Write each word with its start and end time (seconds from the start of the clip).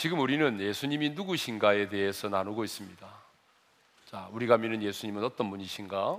지금 0.00 0.18
우리는 0.20 0.58
예수님이 0.58 1.10
누구신가에 1.10 1.90
대해서 1.90 2.30
나누고 2.30 2.64
있습니다. 2.64 3.06
자, 4.06 4.28
우리가 4.32 4.56
믿는 4.56 4.82
예수님은 4.82 5.22
어떤 5.22 5.50
분이신가? 5.50 6.18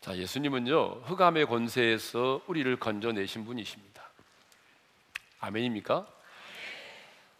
자, 0.00 0.16
예수님은요, 0.16 1.02
흑암의 1.04 1.46
권세에서 1.46 2.42
우리를 2.48 2.74
건져내신 2.80 3.44
분이십니다. 3.44 4.02
아멘입니까? 5.38 6.04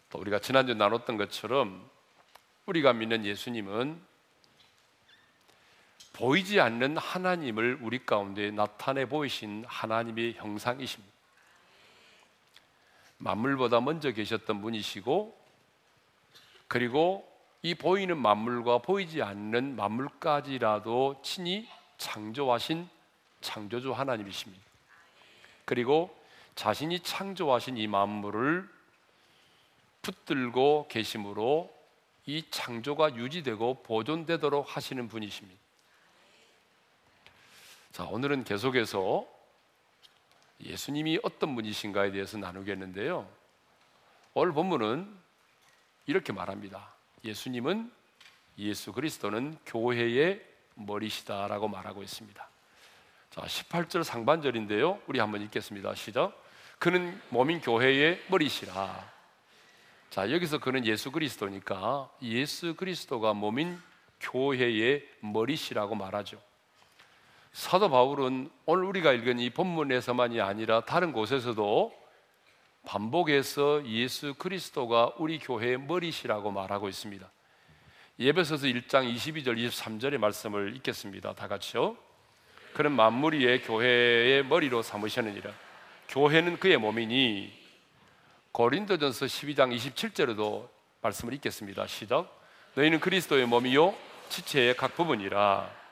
또 0.09 0.19
우리가 0.19 0.39
지난주 0.39 0.73
나눴던 0.73 1.17
것처럼 1.17 1.85
우리가 2.65 2.93
믿는 2.93 3.25
예수님은 3.25 4.01
보이지 6.13 6.61
않는 6.61 6.95
하나님을 6.95 7.79
우리 7.81 8.05
가운데 8.05 8.51
나타내 8.51 9.05
보이신 9.05 9.65
하나님의 9.67 10.35
형상이십니다. 10.35 11.12
만물보다 13.23 13.79
먼저 13.79 14.11
계셨던 14.11 14.61
분이시고 14.61 15.41
그리고 16.67 17.27
이 17.61 17.73
보이는 17.73 18.17
만물과 18.17 18.79
보이지 18.79 19.21
않는 19.21 19.77
만물까지라도 19.77 21.21
친히 21.23 21.67
창조하신 21.97 22.89
창조주 23.39 23.93
하나님이십니다. 23.93 24.61
그리고 25.63 26.13
자신이 26.55 26.99
창조하신 26.99 27.77
이 27.77 27.87
만물을 27.87 28.69
붙들고 30.01 30.87
계심으로 30.89 31.73
이 32.25 32.43
창조가 32.51 33.15
유지되고 33.15 33.83
보존되도록 33.83 34.75
하시는 34.75 35.07
분이십니다. 35.07 35.61
자, 37.93 38.03
오늘은 38.05 38.43
계속해서 38.43 39.32
예수님이 40.63 41.19
어떤 41.23 41.55
분이신가에 41.55 42.11
대해서 42.11 42.37
나누겠는데요. 42.37 43.27
오늘 44.33 44.53
본문은 44.53 45.13
이렇게 46.05 46.33
말합니다. 46.33 46.93
예수님은 47.23 47.91
예수 48.57 48.91
그리스도는 48.91 49.57
교회의 49.65 50.43
머리시다라고 50.75 51.67
말하고 51.67 52.03
있습니다. 52.03 52.49
자, 53.29 53.41
18절 53.41 54.03
상반절인데요. 54.03 55.01
우리 55.07 55.19
한번 55.19 55.41
읽겠습니다. 55.41 55.95
시작. 55.95 56.39
그는 56.79 57.19
몸인 57.29 57.61
교회의 57.61 58.21
머리시라. 58.27 59.11
자, 60.09 60.31
여기서 60.31 60.59
그는 60.59 60.85
예수 60.85 61.11
그리스도니까 61.11 62.11
예수 62.21 62.75
그리스도가 62.75 63.33
몸인 63.33 63.81
교회의 64.19 65.07
머리시라고 65.21 65.95
말하죠. 65.95 66.39
사도 67.53 67.87
바울은 67.87 68.49
오늘 68.65 68.83
우리가 68.85 69.13
읽은 69.13 69.37
이 69.37 69.51
본문에서만이 69.51 70.41
아니라 70.41 70.81
다른 70.81 71.13
곳에서도 71.13 71.93
반복해서 72.83 73.85
예수 73.85 74.33
그리스도가 74.33 75.13
우리 75.19 75.37
교회의 75.37 75.77
머리시라고 75.77 76.51
말하고 76.51 76.89
있습니다. 76.89 77.31
예배서서 78.19 78.65
1장 78.65 79.15
22절 79.15 79.67
23절의 79.67 80.17
말씀을 80.17 80.75
읽겠습니다. 80.77 81.33
다 81.33 81.47
같이요. 81.47 81.95
그는 82.73 82.91
만물 82.91 83.35
위에 83.35 83.59
교회의 83.59 84.43
머리로 84.45 84.81
삼으셨느니라. 84.81 85.51
교회는 86.09 86.57
그의 86.57 86.77
몸이니 86.77 87.53
고린도전서 88.51 89.27
12장 89.27 89.75
27절에도 89.75 90.67
말씀을 91.01 91.33
읽겠습니다. 91.35 91.85
시작. 91.85 92.35
너희는 92.73 92.99
그리스도의 92.99 93.45
몸이요 93.45 93.93
지체의 94.29 94.75
각 94.75 94.95
부분이라. 94.95 95.82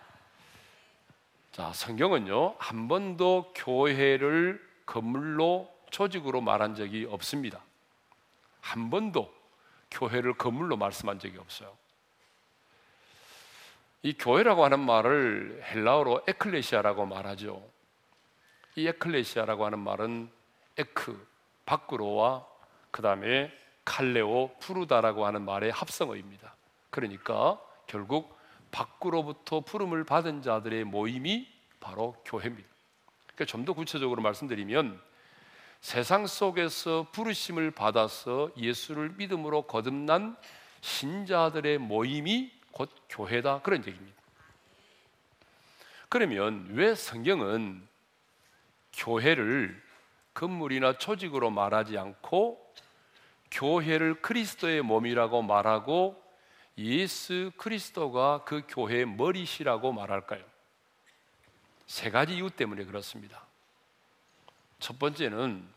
자, 1.51 1.73
성경은요, 1.73 2.55
한 2.59 2.87
번도 2.87 3.51
교회를 3.53 4.65
건물로 4.85 5.69
조직으로 5.89 6.39
말한 6.39 6.75
적이 6.75 7.07
없습니다. 7.09 7.61
한 8.61 8.89
번도 8.89 9.33
교회를 9.91 10.35
건물로 10.35 10.77
말씀한 10.77 11.19
적이 11.19 11.39
없어요. 11.39 11.75
이 14.03 14.13
교회라고 14.13 14.63
하는 14.63 14.79
말을 14.79 15.61
헬라어로 15.65 16.23
에클레시아라고 16.27 17.05
말하죠. 17.05 17.61
이 18.77 18.87
에클레시아라고 18.87 19.65
하는 19.65 19.79
말은 19.79 20.31
에크, 20.77 21.27
밖으로와 21.65 22.47
그 22.91 23.01
다음에 23.01 23.51
칼레오, 23.83 24.55
푸르다라고 24.59 25.25
하는 25.25 25.41
말의 25.41 25.71
합성어입니다. 25.71 26.55
그러니까 26.89 27.59
결국 27.87 28.40
밖으로부터 28.71 29.61
부름을 29.61 30.03
받은 30.05 30.41
자들의 30.41 30.85
모임이 30.85 31.47
바로 31.79 32.15
교회입니다. 32.25 32.67
그러니까 33.27 33.45
좀 33.45 33.65
더 33.65 33.73
구체적으로 33.73 34.21
말씀드리면 34.21 35.01
세상 35.81 36.27
속에서 36.27 37.07
부르심을 37.11 37.71
받아서 37.71 38.51
예수를 38.55 39.13
믿음으로 39.17 39.63
거듭난 39.63 40.37
신자들의 40.81 41.79
모임이 41.79 42.51
곧 42.71 42.89
교회다 43.09 43.61
그런 43.61 43.85
얘기입니다. 43.85 44.21
그러면 46.09 46.67
왜 46.71 46.93
성경은 46.93 47.87
교회를 48.93 49.81
건물이나 50.33 50.97
조직으로 50.97 51.49
말하지 51.49 51.97
않고 51.97 52.73
교회를 53.49 54.21
그리스도의 54.21 54.81
몸이라고 54.81 55.41
말하고 55.41 56.20
예수 56.85 57.51
그리스도가 57.57 58.43
그 58.43 58.63
교회의 58.67 59.05
머리시라고 59.05 59.91
말할까요? 59.91 60.43
세 61.85 62.09
가지 62.09 62.35
이유 62.35 62.49
때문에 62.49 62.85
그렇습니다. 62.85 63.45
첫 64.79 64.97
번째는 64.97 65.67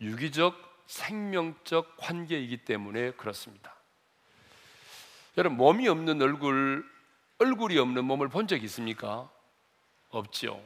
유기적 0.00 0.54
생명적 0.86 1.96
관계이기 1.96 2.58
때문에 2.64 3.12
그렇습니다. 3.12 3.74
여러분 5.36 5.56
몸이 5.58 5.88
없는 5.88 6.20
얼굴, 6.22 6.84
얼굴이 7.38 7.78
없는 7.78 8.04
몸을 8.04 8.28
본 8.28 8.46
적 8.46 8.62
있습니까? 8.64 9.30
없죠. 10.10 10.62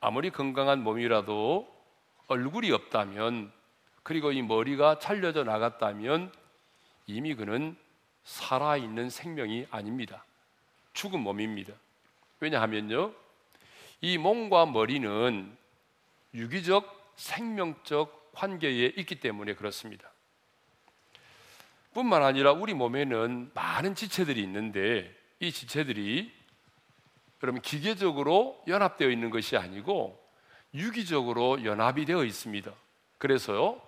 아무리 0.00 0.30
건강한 0.30 0.82
몸이라도 0.82 1.74
얼굴이 2.28 2.70
없다면 2.70 3.52
그리고 4.02 4.30
이 4.32 4.42
머리가 4.42 4.98
잘려져 4.98 5.42
나갔다면 5.42 6.32
이미 7.06 7.34
그는 7.34 7.76
살아있는 8.26 9.08
생명이 9.08 9.68
아닙니다. 9.70 10.24
죽은 10.92 11.20
몸입니다. 11.20 11.72
왜냐하면요, 12.40 13.12
이 14.00 14.18
몸과 14.18 14.66
머리는 14.66 15.56
유기적, 16.34 17.14
생명적 17.16 18.32
관계에 18.34 18.92
있기 18.96 19.20
때문에 19.20 19.54
그렇습니다. 19.54 20.10
뿐만 21.94 22.22
아니라 22.22 22.52
우리 22.52 22.74
몸에는 22.74 23.52
많은 23.54 23.94
지체들이 23.94 24.42
있는데 24.42 25.14
이 25.40 25.50
지체들이 25.50 26.30
그러면 27.38 27.62
기계적으로 27.62 28.62
연합되어 28.66 29.08
있는 29.08 29.30
것이 29.30 29.56
아니고 29.56 30.22
유기적으로 30.74 31.64
연합이 31.64 32.04
되어 32.04 32.24
있습니다. 32.24 32.70
그래서요, 33.18 33.80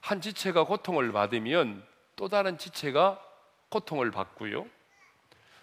한 0.00 0.20
지체가 0.20 0.64
고통을 0.64 1.12
받으면 1.12 1.84
또 2.14 2.28
다른 2.28 2.58
지체가 2.58 3.23
고통을 3.74 4.12
받고요. 4.12 4.66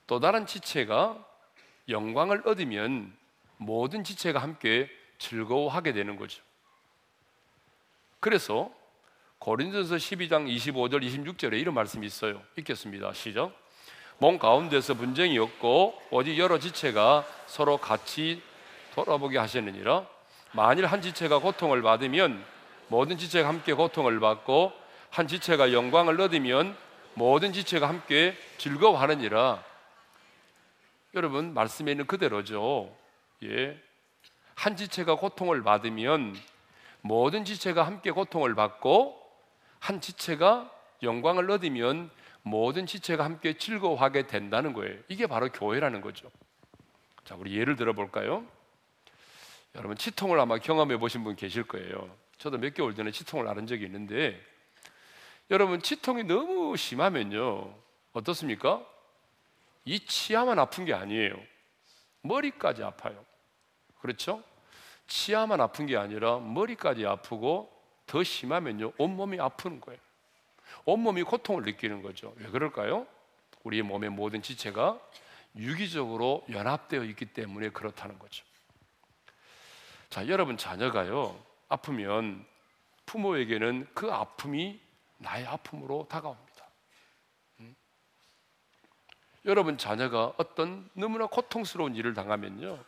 또 0.06 0.20
다른 0.20 0.46
지체가 0.46 1.26
영광을 1.88 2.46
얻으면 2.46 3.16
모든 3.56 4.04
지체가 4.04 4.42
함께 4.42 4.90
즐거워하게 5.18 5.94
되는 5.94 6.18
거죠. 6.18 6.44
그래서 8.20 8.70
고린도서 9.40 9.96
12장 9.96 10.54
25절 10.54 11.02
26절에 11.02 11.60
이런 11.60 11.74
말씀이 11.74 12.06
있어요. 12.06 12.42
읽겠습니다. 12.58 13.14
시작. 13.14 13.56
몸 14.18 14.38
가운데서 14.38 14.96
분쟁이 14.96 15.40
없고 15.40 16.00
오직 16.12 16.38
여러 16.38 16.60
지체가 16.60 17.26
서로 17.48 17.78
같이 17.78 18.42
돌아보게 18.94 19.38
하시느니라. 19.38 20.06
만일 20.52 20.86
한 20.86 21.02
지체가 21.02 21.40
고통을 21.40 21.82
받으면 21.82 22.44
모든 22.90 23.18
지체가 23.18 23.48
함께 23.48 23.74
고통을 23.74 24.20
받고 24.20 24.74
한 25.10 25.28
지체가 25.28 25.72
영광을 25.72 26.20
얻으면 26.20 26.76
모든 27.14 27.54
지체가 27.54 27.88
함께 27.88 28.36
즐거워하느니라. 28.58 29.64
여러분 31.14 31.54
말씀에 31.54 31.92
있는 31.92 32.08
그대로죠. 32.08 32.96
예. 33.44 33.78
한 34.56 34.76
지체가 34.76 35.16
고통을 35.16 35.64
받으면 35.64 36.36
모든 37.02 37.44
지체가 37.44 37.84
함께 37.86 38.12
고통을 38.12 38.56
받고 38.56 39.20
한 39.80 40.00
지체가 40.00 40.72
영광을 41.04 41.50
얻으면 41.50 42.10
모든 42.44 42.86
지체가 42.86 43.26
함께 43.26 43.58
즐거워하게 43.58 44.28
된다는 44.28 44.74
거예요. 44.74 45.00
이게 45.08 45.28
바로 45.28 45.50
교회라는 45.50 46.02
거죠. 46.02 46.30
자, 47.24 47.36
우리 47.36 47.58
예를 47.58 47.76
들어 47.76 47.94
볼까요? 47.94 48.46
여러분 49.76 49.96
치통을 49.96 50.40
아마 50.40 50.58
경험해 50.58 50.98
보신 50.98 51.24
분 51.24 51.36
계실 51.36 51.64
거예요. 51.64 52.16
저도 52.38 52.58
몇 52.58 52.74
개월 52.74 52.96
전에 52.96 53.12
치통을 53.12 53.48
앓은 53.48 53.68
적이 53.68 53.86
있는데 53.86 54.40
여러분 55.52 55.82
치통이 55.82 56.24
너무 56.24 56.78
심하면요 56.78 57.76
어떻습니까? 58.14 58.82
이 59.84 60.00
치아만 60.00 60.58
아픈 60.58 60.86
게 60.86 60.94
아니에요. 60.94 61.36
머리까지 62.22 62.84
아파요. 62.84 63.26
그렇죠? 64.00 64.42
치아만 65.08 65.60
아픈 65.60 65.88
게 65.88 65.98
아니라 65.98 66.40
머리까지 66.40 67.06
아프고 67.06 67.70
더 68.06 68.24
심하면요 68.24 68.94
온몸이 68.98 69.42
아픈 69.42 69.82
거예요. 69.82 70.00
온몸이 70.86 71.24
고통을 71.24 71.64
느끼는 71.64 72.02
거죠. 72.02 72.34
왜 72.38 72.48
그럴까요? 72.50 73.06
우리 73.64 73.82
몸의 73.82 74.10
모든 74.10 74.42
지체가 74.42 75.02
유기적으로 75.58 76.46
연합되어 76.50 77.04
있기 77.04 77.26
때문에 77.26 77.72
그렇다는 77.72 78.18
거죠. 78.20 78.46
자, 80.10 80.26
여러분 80.30 80.56
자녀가요. 80.56 81.38
아프면 81.68 82.46
부모에게는 83.06 83.90
그 83.94 84.10
아픔이 84.10 84.80
나의 85.22 85.46
아픔으로 85.46 86.08
다가옵니다. 86.10 86.66
음? 87.60 87.76
여러분 89.46 89.78
자녀가 89.78 90.34
어떤 90.38 90.90
너무나 90.94 91.28
고통스러운 91.28 91.96
일을 91.96 92.14
당하면요. 92.14 92.84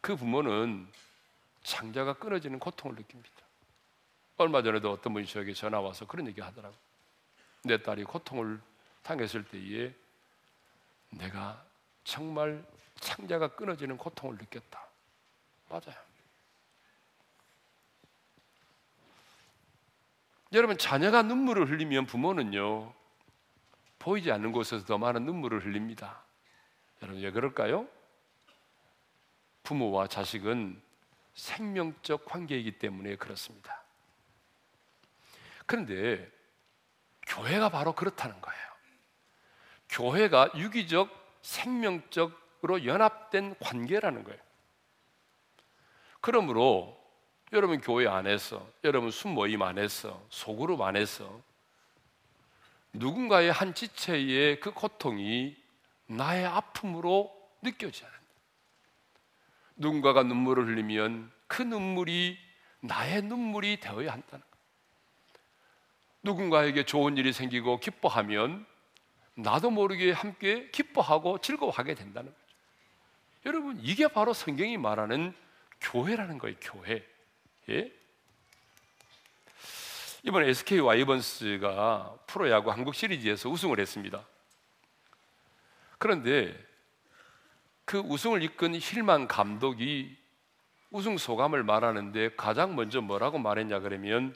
그 0.00 0.16
부모는 0.16 0.90
창자가 1.62 2.14
끊어지는 2.14 2.58
고통을 2.58 2.96
느낍니다. 2.96 3.36
얼마 4.38 4.62
전에도 4.62 4.92
어떤 4.92 5.12
분이 5.12 5.26
저에게 5.26 5.52
전화 5.52 5.80
와서 5.80 6.06
그런 6.06 6.26
얘기 6.26 6.40
하더라고요. 6.40 6.78
내 7.64 7.82
딸이 7.82 8.04
고통을 8.04 8.60
당했을 9.02 9.44
때에 9.44 9.92
내가 11.10 11.62
정말 12.04 12.64
창자가 13.00 13.48
끊어지는 13.48 13.96
고통을 13.98 14.36
느꼈다. 14.36 14.86
맞아요. 15.68 16.07
여러분 20.52 20.78
자녀가 20.78 21.22
눈물을 21.22 21.68
흘리면 21.70 22.06
부모는요 22.06 22.92
보이지 23.98 24.32
않는 24.32 24.52
곳에서 24.52 24.84
더 24.84 24.96
많은 24.96 25.24
눈물을 25.24 25.64
흘립니다. 25.64 26.22
여러분 27.02 27.22
왜 27.22 27.30
그럴까요? 27.30 27.86
부모와 29.62 30.06
자식은 30.06 30.80
생명적 31.34 32.24
관계이기 32.24 32.78
때문에 32.78 33.16
그렇습니다. 33.16 33.82
그런데 35.66 36.30
교회가 37.26 37.68
바로 37.68 37.92
그렇다는 37.92 38.40
거예요. 38.40 38.68
교회가 39.90 40.52
유기적 40.56 41.10
생명적으로 41.42 42.86
연합된 42.86 43.56
관계라는 43.60 44.24
거예요. 44.24 44.40
그러므로 46.20 46.98
여러분 47.52 47.80
교회 47.80 48.06
안에서, 48.06 48.66
여러분 48.84 49.10
순모임 49.10 49.62
안에서, 49.62 50.22
소그룹 50.28 50.82
안에서 50.82 51.40
누군가의 52.92 53.50
한 53.50 53.74
지체의 53.74 54.60
그 54.60 54.72
고통이 54.72 55.56
나의 56.06 56.44
아픔으로 56.44 57.34
느껴져야 57.62 58.10
한다. 58.10 58.24
누군가가 59.76 60.22
눈물을 60.24 60.66
흘리면 60.66 61.30
그 61.46 61.62
눈물이 61.62 62.38
나의 62.80 63.22
눈물이 63.22 63.80
되어야 63.80 64.12
한다는 64.12 64.44
거예요. 64.44 64.58
누군가에게 66.22 66.84
좋은 66.84 67.16
일이 67.16 67.32
생기고 67.32 67.80
기뻐하면 67.80 68.66
나도 69.34 69.70
모르게 69.70 70.12
함께 70.12 70.68
기뻐하고 70.70 71.38
즐거워하게 71.38 71.94
된다는 71.94 72.32
거죠. 72.32 72.54
여러분, 73.46 73.78
이게 73.80 74.08
바로 74.08 74.34
성경이 74.34 74.76
말하는 74.76 75.34
교회라는 75.80 76.38
거예요, 76.38 76.56
교회. 76.60 77.06
예? 77.70 77.92
이번 80.22 80.44
SK 80.44 80.80
와이번스가 80.80 82.18
프로야구 82.26 82.70
한국 82.70 82.94
시리즈에서 82.94 83.48
우승을 83.48 83.78
했습니다. 83.78 84.26
그런데 85.98 86.54
그 87.84 87.98
우승을 87.98 88.42
이끈 88.42 88.74
힐만 88.74 89.28
감독이 89.28 90.16
우승 90.90 91.18
소감을 91.18 91.62
말하는데 91.62 92.34
가장 92.36 92.74
먼저 92.74 93.00
뭐라고 93.00 93.38
말했냐 93.38 93.80
그러면 93.80 94.34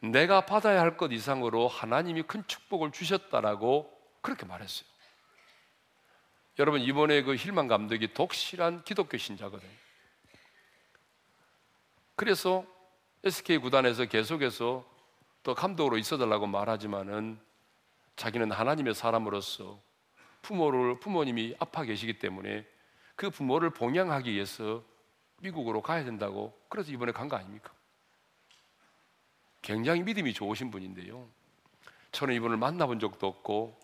내가 0.00 0.46
받아야 0.46 0.80
할 0.80 0.96
것 0.96 1.12
이상으로 1.12 1.68
하나님이 1.68 2.22
큰 2.22 2.46
축복을 2.46 2.92
주셨다라고 2.92 3.92
그렇게 4.22 4.46
말했어요. 4.46 4.88
여러분 6.58 6.80
이번에 6.80 7.22
그 7.22 7.34
힐만 7.34 7.66
감독이 7.68 8.14
독실한 8.14 8.84
기독교 8.84 9.16
신자거든요. 9.18 9.85
그래서 12.16 12.64
SK 13.24 13.58
구단에서 13.58 14.06
계속해서 14.06 14.84
또 15.42 15.54
감독으로 15.54 15.98
있어달라고 15.98 16.46
말하지만은 16.46 17.38
자기는 18.16 18.50
하나님의 18.50 18.94
사람으로서 18.94 19.78
부모를 20.42 20.98
부모님이 20.98 21.54
아파 21.58 21.84
계시기 21.84 22.18
때문에 22.18 22.66
그 23.14 23.30
부모를 23.30 23.70
봉양하기 23.70 24.32
위해서 24.32 24.82
미국으로 25.40 25.82
가야 25.82 26.04
된다고 26.04 26.58
그래서 26.68 26.90
이번에 26.90 27.12
간 27.12 27.28
거 27.28 27.36
아닙니까? 27.36 27.72
굉장히 29.60 30.02
믿음이 30.02 30.32
좋으신 30.32 30.70
분인데요. 30.70 31.28
저는 32.12 32.34
이분을 32.34 32.56
만나본 32.56 33.00
적도 33.00 33.26
없고 33.26 33.78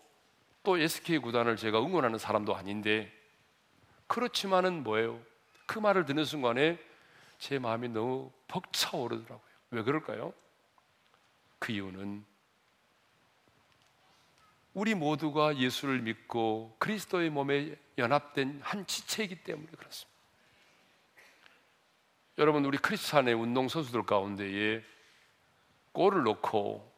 또 0.63 0.77
SK 0.77 1.19
구단을 1.19 1.57
제가 1.57 1.79
응원하는 1.79 2.17
사람도 2.17 2.55
아닌데 2.55 3.11
그렇지만은 4.07 4.83
뭐예요? 4.83 5.19
그 5.65 5.77
말을 5.79 6.05
듣는 6.05 6.25
순간에 6.25 6.79
제 7.43 7.59
마음이 7.59 7.89
너무 7.89 8.31
벅차오르더라고요. 8.47 9.41
왜 9.71 9.83
그럴까요? 9.83 10.33
그 11.59 11.73
이유는 11.73 12.23
우리 14.73 14.95
모두가 14.95 15.57
예수를 15.57 15.99
믿고 15.99 16.77
그리스도의 16.79 17.29
몸에 17.29 17.75
연합된 17.97 18.61
한 18.63 18.87
지체이기 18.87 19.43
때문에 19.43 19.67
그렇습니다. 19.77 20.17
여러분 22.37 22.63
우리 22.63 22.77
크리스찬의 22.77 23.33
운동 23.33 23.67
선수들 23.67 24.05
가운데에 24.05 24.81
골을 25.91 26.23
넣고 26.23 26.89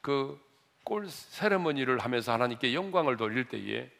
그 0.00 0.40
골 0.82 1.08
세레머니를 1.08 1.98
하면서 1.98 2.32
하나님께 2.32 2.72
영광을 2.72 3.18
돌릴 3.18 3.48
때에 3.48 3.90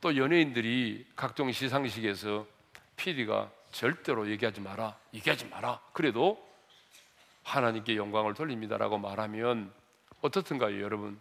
또 0.00 0.16
연예인들이 0.16 1.06
각종 1.14 1.52
시상식에서 1.52 2.44
PD가 2.96 3.52
절대로 3.70 4.28
얘기하지 4.28 4.60
마라, 4.60 4.98
얘기하지 5.14 5.46
마라. 5.46 5.80
그래도 5.92 6.48
하나님께 7.42 7.96
영광을 7.96 8.34
돌립니다라고 8.34 8.98
말하면 8.98 9.72
어떻든가요, 10.20 10.80
여러분? 10.82 11.20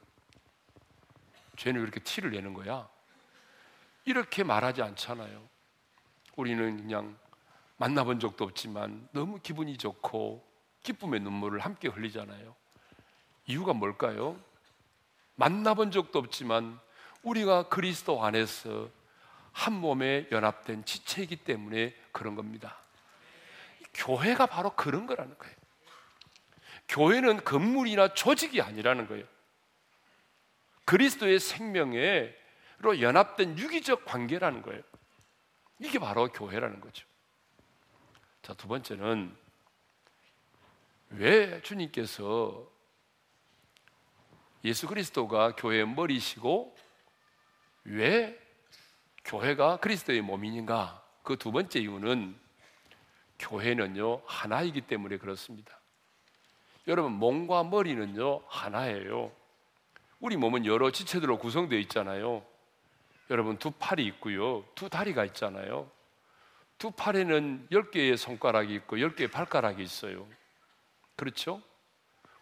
죄는 1.58 1.80
왜 1.80 1.84
이렇게 1.84 2.00
티를 2.00 2.32
내는 2.32 2.54
거야? 2.54 2.88
이렇게 4.06 4.44
말하지 4.44 4.82
않잖아요. 4.82 5.48
우리는 6.36 6.78
그냥 6.78 7.18
만나본 7.78 8.20
적도 8.20 8.46
없지만 8.46 9.08
너무 9.12 9.40
기분이 9.40 9.78
좋고 9.78 10.46
기쁨의 10.84 11.20
눈물을 11.22 11.60
함께 11.60 11.88
흘리잖아요. 11.88 12.56
이유가 13.48 13.74
뭘까요? 13.74 14.40
만나본 15.36 15.92
적도 15.92 16.20
없지만 16.20 16.80
우리가 17.24 17.70
그리스도 17.70 18.24
안에서 18.24 18.90
한 19.52 19.74
몸에 19.74 20.28
연합된 20.32 20.86
지체이기 20.86 21.38
때문에 21.38 21.96
그런 22.12 22.36
겁니다. 22.36 22.78
교회가 23.94 24.46
바로 24.46 24.76
그런 24.76 25.06
거라는 25.06 25.38
거예요. 25.38 25.56
교회는 26.88 27.44
건물이나 27.44 28.14
조직이 28.14 28.62
아니라는 28.62 29.08
거예요. 29.08 29.26
그리스도의 30.86 31.40
생명에로 31.40 33.02
연합된 33.02 33.60
유기적 33.60 34.06
관계라는 34.06 34.62
거예요. 34.64 34.82
이게 35.80 36.00
바로 36.00 36.28
교회라는 36.32 36.82
거죠. 36.82 37.06
자, 38.42 38.54
두 38.54 38.68
번째는 38.68 39.36
왜 41.12 41.62
주님께서 41.62 42.68
예수 44.64 44.88
그리스도가 44.88 45.56
교회의 45.56 45.88
머리시고 45.88 46.76
왜 47.86 48.38
교회가 49.30 49.78
그리스도의 49.78 50.22
몸이인가? 50.22 51.04
그두 51.22 51.52
번째 51.52 51.80
이유는 51.80 52.36
교회는요, 53.38 54.24
하나이기 54.26 54.82
때문에 54.82 55.18
그렇습니다. 55.18 55.80
여러분, 56.88 57.12
몸과 57.12 57.64
머리는요, 57.64 58.42
하나예요. 58.48 59.32
우리 60.20 60.36
몸은 60.36 60.66
여러 60.66 60.90
지체들로 60.90 61.38
구성되어 61.38 61.78
있잖아요. 61.78 62.44
여러분, 63.30 63.58
두 63.60 63.70
팔이 63.70 64.04
있고요, 64.08 64.66
두 64.74 64.90
다리가 64.90 65.26
있잖아요. 65.26 65.88
두 66.80 66.90
팔에는 66.90 67.68
열 67.72 67.92
개의 67.92 68.18
손가락이 68.18 68.74
있고 68.74 69.00
열 69.00 69.16
개의 69.16 69.30
발가락이 69.30 69.84
있어요. 69.84 70.26
그렇죠? 71.16 71.62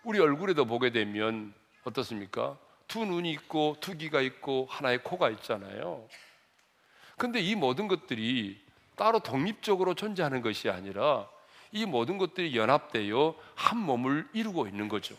우리 0.06 0.20
얼굴에도 0.20 0.63
보게 0.63 0.91
되면 0.91 1.53
어떻습니까? 1.84 2.58
두 2.88 3.03
눈이 3.03 3.29
있고 3.32 3.75
두 3.82 3.98
귀가 3.98 4.22
있고 4.22 4.67
하나의 4.70 5.03
코가 5.03 5.29
있잖아요. 5.32 6.08
근데 7.17 7.39
이 7.39 7.55
모든 7.55 7.88
것들이 7.88 8.62
따로 8.95 9.19
독립적으로 9.19 9.95
존재하는 9.95 10.41
것이 10.41 10.69
아니라 10.69 11.27
이 11.71 11.86
모든 11.86 12.17
것들이 12.17 12.55
연합되어 12.55 13.36
한 13.55 13.77
몸을 13.77 14.27
이루고 14.33 14.67
있는 14.67 14.88
거죠. 14.88 15.15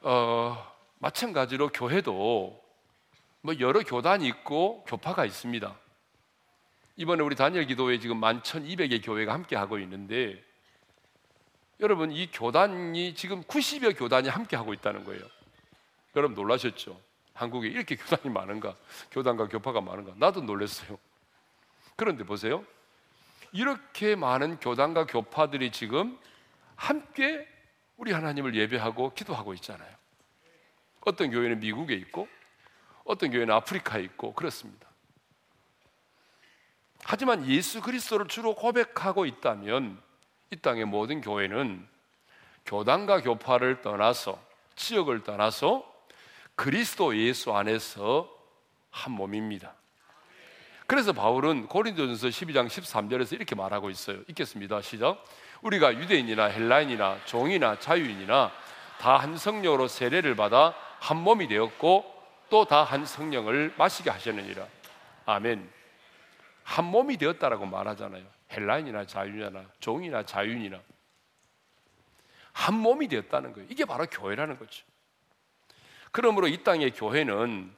어, 0.00 0.72
마찬가지로 0.98 1.68
교회도 1.68 2.60
뭐 3.42 3.54
여러 3.60 3.80
교단이 3.80 4.26
있고 4.26 4.84
교파가 4.84 5.24
있습니다. 5.24 5.76
이번에 6.96 7.22
우리 7.22 7.36
단일 7.36 7.66
기도회 7.66 7.98
지금 7.98 8.20
11,200의 8.20 9.04
교회가 9.04 9.32
함께 9.32 9.56
하고 9.56 9.78
있는데 9.78 10.42
여러분 11.80 12.12
이 12.12 12.30
교단이 12.30 13.14
지금 13.14 13.42
90여 13.42 13.98
교단이 13.98 14.28
함께 14.28 14.56
하고 14.56 14.72
있다는 14.72 15.04
거예요. 15.04 15.22
여러분 16.16 16.34
놀라셨죠? 16.34 17.11
한국에 17.34 17.68
이렇게 17.68 17.96
교단이 17.96 18.32
많은가? 18.32 18.74
교단과 19.10 19.48
교파가 19.48 19.80
많은가? 19.80 20.14
나도 20.16 20.42
놀랐어요. 20.42 20.98
그런데 21.96 22.24
보세요. 22.24 22.64
이렇게 23.52 24.16
많은 24.16 24.58
교단과 24.60 25.06
교파들이 25.06 25.72
지금 25.72 26.18
함께 26.76 27.46
우리 27.96 28.12
하나님을 28.12 28.54
예배하고 28.54 29.14
기도하고 29.14 29.54
있잖아요. 29.54 29.94
어떤 31.02 31.30
교회는 31.30 31.60
미국에 31.60 31.94
있고, 31.94 32.28
어떤 33.04 33.30
교회는 33.30 33.54
아프리카에 33.54 34.02
있고, 34.04 34.32
그렇습니다. 34.34 34.88
하지만 37.04 37.46
예수 37.48 37.82
그리스도를 37.82 38.28
주로 38.28 38.54
고백하고 38.54 39.26
있다면 39.26 40.00
이 40.50 40.56
땅의 40.56 40.84
모든 40.84 41.20
교회는 41.20 41.86
교단과 42.64 43.22
교파를 43.22 43.82
떠나서 43.82 44.40
지역을 44.76 45.24
떠나서 45.24 45.91
그리스도 46.62 47.16
예수 47.16 47.52
안에서 47.52 48.30
한 48.88 49.14
몸입니다. 49.14 49.74
그래서 50.86 51.12
바울은 51.12 51.66
고린도전서 51.66 52.28
12장 52.28 52.68
13절에서 52.68 53.32
이렇게 53.32 53.56
말하고 53.56 53.90
있어요. 53.90 54.18
읽겠습니다. 54.28 54.80
시작. 54.80 55.24
우리가 55.62 55.92
유대인이나 55.92 56.44
헬라인이나 56.44 57.24
종이나 57.24 57.80
자유인이나 57.80 58.52
다 59.00 59.16
한 59.18 59.36
성령으로 59.36 59.88
세례를 59.88 60.36
받아 60.36 60.72
한 61.00 61.16
몸이 61.16 61.48
되었고 61.48 62.04
또 62.48 62.64
다 62.64 62.84
한 62.84 63.06
성령을 63.06 63.74
마시게 63.76 64.10
하셨느니라. 64.10 64.64
아멘. 65.26 65.68
한 66.62 66.84
몸이 66.84 67.16
되었다라고 67.16 67.66
말하잖아요. 67.66 68.24
헬라인이나 68.52 69.06
자유인이나 69.06 69.64
종이나 69.80 70.24
자유인이나 70.24 70.80
한 72.52 72.74
몸이 72.76 73.08
되었다는 73.08 73.52
거예요. 73.52 73.66
이게 73.68 73.84
바로 73.84 74.06
교회라는 74.06 74.60
거죠. 74.60 74.91
그러므로 76.12 76.46
이 76.46 76.62
땅의 76.62 76.92
교회는 76.92 77.72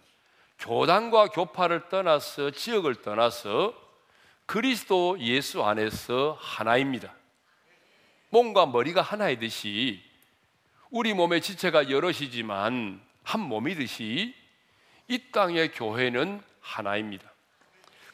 교단과 0.58 1.28
교파를 1.28 1.88
떠나서 1.88 2.50
지역을 2.50 3.02
떠나서 3.02 3.74
그리스도 4.46 5.16
예수 5.20 5.64
안에서 5.64 6.36
하나입니다. 6.40 7.14
몸과 8.30 8.66
머리가 8.66 9.00
하나이듯이 9.00 10.02
우리 10.90 11.14
몸의 11.14 11.40
지체가 11.40 11.90
여럿이지만 11.90 13.00
한 13.22 13.40
몸이듯이 13.40 14.34
이 15.08 15.18
땅의 15.30 15.72
교회는 15.72 16.42
하나입니다. 16.60 17.30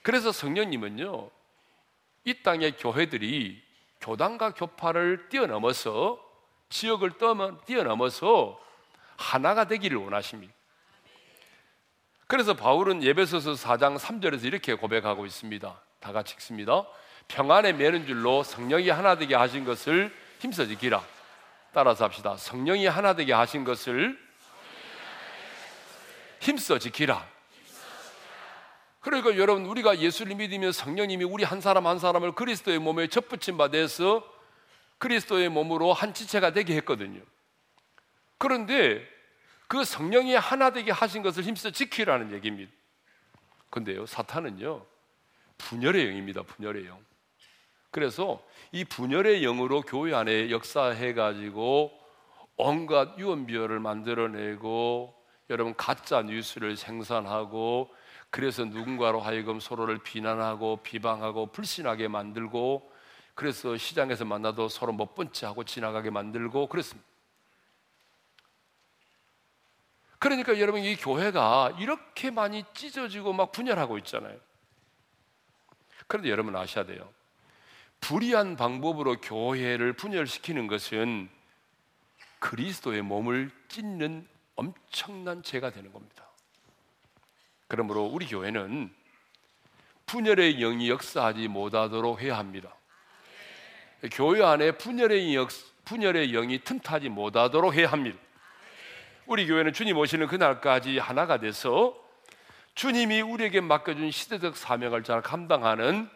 그래서 0.02 0.32
성령님은요, 0.32 1.30
이 2.24 2.42
땅의 2.42 2.76
교회들이 2.76 3.62
교단과 4.00 4.54
교파를 4.54 5.28
뛰어넘어서 5.28 6.20
지역을 6.68 7.12
뛰어넘어서 7.66 8.60
하나가 9.20 9.66
되기를 9.66 9.98
원하십니다. 9.98 10.52
그래서 12.26 12.54
바울은 12.54 13.02
예배소서 13.02 13.52
4장 13.52 13.98
3절에서 13.98 14.44
이렇게 14.44 14.74
고백하고 14.74 15.26
있습니다. 15.26 15.80
다 16.00 16.12
같이 16.12 16.34
읽습니다. 16.34 16.86
평안에 17.28 17.72
매는 17.74 18.06
줄로 18.06 18.42
성령이 18.42 18.88
하나 18.88 19.16
되게 19.16 19.34
하신 19.34 19.64
것을 19.64 20.12
힘써 20.38 20.64
지키라. 20.64 21.04
따라서 21.72 22.04
합시다. 22.04 22.36
성령이 22.36 22.86
하나 22.86 23.14
되게 23.14 23.32
하신 23.32 23.64
것을 23.64 24.18
힘써 26.40 26.78
지키라. 26.78 27.28
그러니까 29.00 29.36
여러분 29.36 29.66
우리가 29.66 29.98
예수를 29.98 30.34
믿으면 30.36 30.72
성령님이 30.72 31.24
우리 31.24 31.44
한 31.44 31.60
사람 31.60 31.86
한 31.86 31.98
사람을 31.98 32.32
그리스도의 32.32 32.78
몸에 32.78 33.08
접붙임 33.08 33.56
받아서 33.56 34.24
그리스도의 34.98 35.48
몸으로 35.48 35.92
한 35.92 36.14
지체가 36.14 36.52
되게 36.52 36.74
했거든요. 36.76 37.20
그런데 38.40 39.06
그 39.68 39.85
성령이 39.85 40.35
하나 40.35 40.70
되게 40.70 40.90
하신 40.90 41.23
것을 41.23 41.44
힘써 41.44 41.70
지키라는 41.70 42.32
얘기입니다. 42.32 42.73
근데요, 43.68 44.06
사탄은요, 44.06 44.82
분열의 45.59 46.06
영입니다. 46.06 46.42
분열의 46.42 46.87
영. 46.87 46.99
그래서 47.90 48.42
이 48.73 48.82
분열의 48.87 49.42
영으로 49.42 49.82
교회 49.82 50.14
안에 50.14 50.50
역사해 50.50 51.12
가지고 51.12 51.92
온갖 52.56 53.18
유언비어를 53.18 53.78
만들어내고 53.78 55.14
여러분 55.50 55.75
가짜 55.76 56.23
뉴스를 56.23 56.78
생산하고 56.78 57.94
그래서 58.30 58.64
누군가로 58.64 59.20
하여금 59.20 59.61
서로를 59.61 59.99
비난하고 59.99 60.78
비방하고 60.82 61.52
불신하게 61.52 62.09
만들고 62.09 62.90
그래서 63.35 63.76
시장에서 63.76 64.25
만나도 64.25 64.68
서로 64.68 64.92
못본채 64.92 65.44
하고 65.44 65.62
지나가게 65.64 66.09
만들고 66.09 66.68
그랬습니다. 66.68 67.10
그러니까 70.20 70.60
여러분 70.60 70.82
이 70.82 70.96
교회가 70.96 71.76
이렇게 71.80 72.30
많이 72.30 72.62
찢어지고 72.74 73.32
막 73.32 73.52
분열하고 73.52 73.96
있잖아요. 73.98 74.38
그런데 76.06 76.28
여러분 76.30 76.54
아셔야 76.54 76.84
돼요. 76.84 77.10
불의한 78.00 78.56
방법으로 78.56 79.16
교회를 79.20 79.94
분열시키는 79.94 80.66
것은 80.66 81.30
그리스도의 82.38 83.00
몸을 83.00 83.50
찢는 83.68 84.28
엄청난 84.56 85.42
죄가 85.42 85.70
되는 85.70 85.90
겁니다. 85.90 86.26
그러므로 87.66 88.04
우리 88.04 88.26
교회는 88.26 88.92
분열의 90.04 90.58
영이 90.58 90.90
역사하지 90.90 91.48
못하도록 91.48 92.20
해야 92.20 92.36
합니다. 92.36 92.74
교회 94.12 94.42
안에 94.42 94.72
분열의, 94.72 95.34
영, 95.34 95.48
분열의 95.86 96.32
영이 96.32 96.58
틈타지 96.62 97.08
못하도록 97.08 97.72
해야 97.72 97.90
합니다. 97.90 98.18
우리 99.30 99.46
교회는 99.46 99.72
주님 99.72 99.96
오시는 99.96 100.26
그날까지 100.26 100.99
하나가 100.99 101.38
돼서 101.38 101.94
주님이 102.75 103.20
우리에게 103.20 103.60
맡겨준 103.60 104.10
시대적 104.10 104.56
사명을 104.56 105.04
잘 105.04 105.22
감당하는 105.22 106.10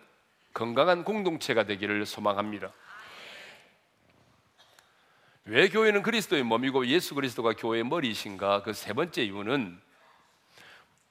건강한 0.52 1.04
공동체가 1.04 1.62
되기를 1.62 2.06
소망합니다. 2.06 2.73
왜 5.44 5.68
교회는 5.68 6.02
그리스도의 6.02 6.42
몸이고 6.42 6.88
예수 6.88 7.14
그리스도가 7.14 7.52
교회의 7.52 7.85
머리이신가? 7.85 8.64
그 8.64 8.73
세 8.73 8.92
번째 8.92 9.23
이유는 9.23 9.80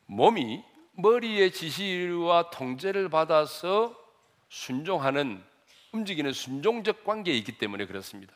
몸이 0.07 0.61
머리의 0.97 1.53
지시와 1.53 2.49
통제를 2.49 3.07
받아서 3.07 3.97
순종하는 4.49 5.41
움직이는 5.93 6.33
순종적 6.33 7.05
관계에 7.05 7.33
있기 7.35 7.57
때문에 7.57 7.85
그렇습니다. 7.85 8.33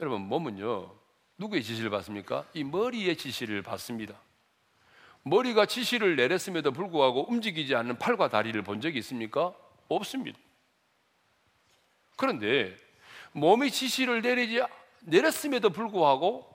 여러분 0.00 0.20
몸은요 0.20 1.02
누구의 1.38 1.62
지시를 1.62 1.90
받습니까? 1.90 2.46
이 2.54 2.64
머리의 2.64 3.16
지시를 3.16 3.62
받습니다. 3.62 4.14
머리가 5.22 5.66
지시를 5.66 6.16
내렸음에도 6.16 6.70
불구하고 6.70 7.30
움직이지 7.30 7.74
않는 7.74 7.98
팔과 7.98 8.28
다리를 8.28 8.60
본 8.62 8.80
적이 8.80 8.98
있습니까? 8.98 9.54
없습니다. 9.88 10.38
그런데 12.16 12.76
몸이 13.32 13.70
지시를 13.70 14.22
내리지 14.22 14.62
내렸음에도 15.00 15.70
불구하고 15.70 16.48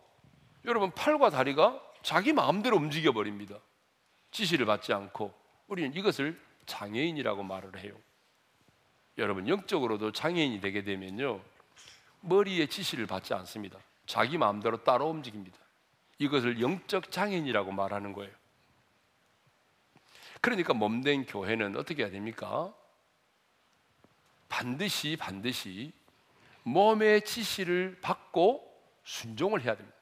여러분 0.66 0.92
팔과 0.92 1.30
다리가 1.30 1.82
자기 2.02 2.32
마음대로 2.32 2.78
움직여 2.78 3.12
버립니다. 3.12 3.56
지시를 4.32 4.66
받지 4.66 4.94
않고 4.94 5.34
우리는 5.68 5.94
이것을 5.96 6.40
장애인이라고 6.66 7.44
말을 7.44 7.80
해요. 7.80 7.94
여러분 9.18 9.48
영적으로도 9.48 10.12
장애인이 10.12 10.62
되게 10.62 10.84
되면요 10.84 11.42
머리의 12.22 12.68
지시를 12.68 13.06
받지 13.08 13.34
않습니다. 13.34 13.80
자기 14.06 14.38
마음대로 14.38 14.84
따로 14.84 15.10
움직입니다. 15.10 15.58
이것을 16.18 16.62
영적 16.62 17.12
장애인이라고 17.12 17.72
말하는 17.72 18.14
거예요. 18.14 18.32
그러니까 20.42 20.74
몸된 20.74 21.26
교회는 21.26 21.76
어떻게 21.76 22.04
해야 22.04 22.12
됩니까? 22.12 22.74
반드시 24.48 25.16
반드시 25.18 25.94
몸의 26.64 27.24
지시를 27.24 28.00
받고 28.02 28.66
순종을 29.04 29.62
해야 29.62 29.76
됩니다. 29.76 29.98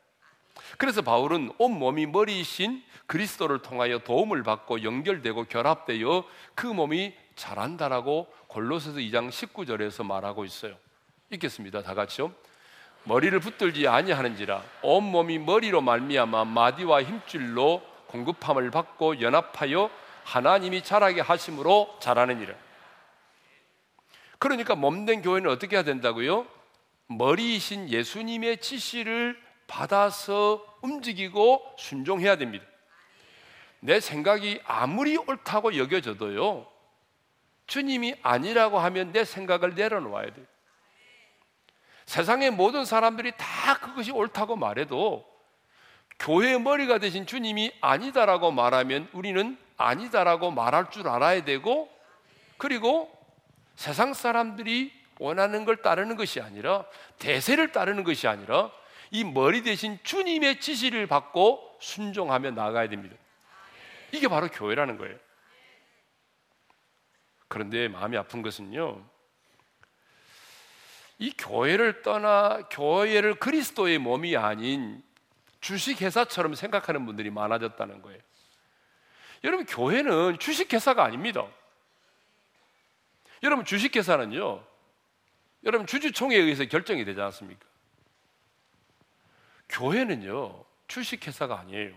그래서 0.78 1.02
바울은 1.02 1.54
온 1.60 1.78
몸이 1.78 2.08
머리이신 2.08 2.84
그리스도를 3.06 3.62
통하여 3.62 4.00
도움을 4.00 4.44
받고 4.44 4.84
연결되고 4.84 5.46
결합되어 5.46 6.26
그 6.56 6.68
몸이 6.68 7.16
자란다라고 7.36 8.28
골로새서 8.48 8.98
2장 8.98 9.30
19절에서 9.30 10.06
말하고 10.06 10.46
있어요. 10.46 10.78
읽겠습니다. 11.32 11.84
다 11.84 11.94
같이요. 11.94 12.32
머리를 13.04 13.40
붙들지 13.40 13.88
아니하는지라 13.88 14.64
온 14.82 15.04
몸이 15.04 15.40
머리로 15.40 15.82
말미암아 15.82 16.46
마디와 16.46 17.04
힘줄로 17.04 17.82
공급함을 18.08 18.72
받고 18.72 19.22
연합하여 19.22 19.90
하나님이 20.24 20.84
자라게 20.84 21.22
하심으로 21.22 21.98
자라느니라. 22.00 22.54
그러니까 24.40 24.76
몸된 24.76 25.22
교회는 25.22 25.50
어떻게 25.50 25.76
해야 25.76 25.84
된다고요? 25.84 26.46
머리이신 27.08 27.90
예수님의 27.90 28.60
지시를 28.60 29.42
받아서 29.68 30.78
움직이고 30.82 31.76
순종해야 31.78 32.36
됩니다. 32.36 32.66
내 33.80 34.00
생각이 34.00 34.62
아무리 34.66 35.18
옳다고 35.18 35.78
여겨져도요, 35.78 36.68
주님이 37.68 38.16
아니라고 38.22 38.80
하면 38.80 39.12
내 39.12 39.24
생각을 39.24 39.76
내려놓아야 39.76 40.34
돼요. 40.34 40.46
세상의 42.08 42.52
모든 42.52 42.86
사람들이 42.86 43.34
다 43.38 43.78
그것이 43.80 44.12
옳다고 44.12 44.56
말해도 44.56 45.28
교회의 46.20 46.60
머리가 46.60 46.98
되신 46.98 47.28
주님이 47.28 47.74
아니다라고 47.82 48.52
말하면 48.52 49.10
우리는 49.12 49.58
아니다라고 49.76 50.50
말할 50.52 50.90
줄 50.90 51.08
알아야 51.08 51.44
되고 51.44 51.90
그리고 52.58 53.12
세상 53.76 54.14
사람들이 54.14 54.92
원하는 55.20 55.66
걸 55.66 55.82
따르는 55.82 56.16
것이 56.16 56.42
아니라 56.42 56.86
대세를 57.20 57.72
따르는 57.72 58.04
것이 58.04 58.28
아니라 58.28 58.72
이 59.12 59.24
머리 59.24 59.62
대신 59.62 60.00
주님의 60.04 60.62
지시를 60.62 61.08
받고 61.08 61.78
순종하며 61.82 62.52
나가야 62.52 62.88
됩니다. 62.88 63.16
이게 64.12 64.28
바로 64.28 64.48
교회라는 64.48 64.98
거예요. 64.98 65.18
그런데 67.50 67.90
마음이 67.90 68.18
아픈 68.18 68.42
것은요. 68.42 69.17
이 71.20 71.32
교회를 71.38 72.04
떠나 72.04 72.68
교회를 72.70 73.36
그리스도의 73.36 73.98
몸이 73.98 74.38
아닌 74.38 75.04
주식회사처럼 75.62 76.54
생각하는 76.56 77.06
분들이 77.06 77.30
많아졌다는 77.32 78.02
거예요. 78.02 78.20
여러분, 79.44 79.66
교회는 79.66 80.40
주식회사가 80.40 81.04
아닙니다. 81.04 81.46
여러분, 83.44 83.66
주식회사는요, 83.66 84.64
여러분, 85.64 85.88
주주총회에 85.88 86.40
의해서 86.40 86.66
결정이 86.66 87.04
되지 87.06 87.20
않습니까? 87.22 87.66
교회는요, 89.70 90.64
주식회사가 90.88 91.60
아니에요. 91.60 91.94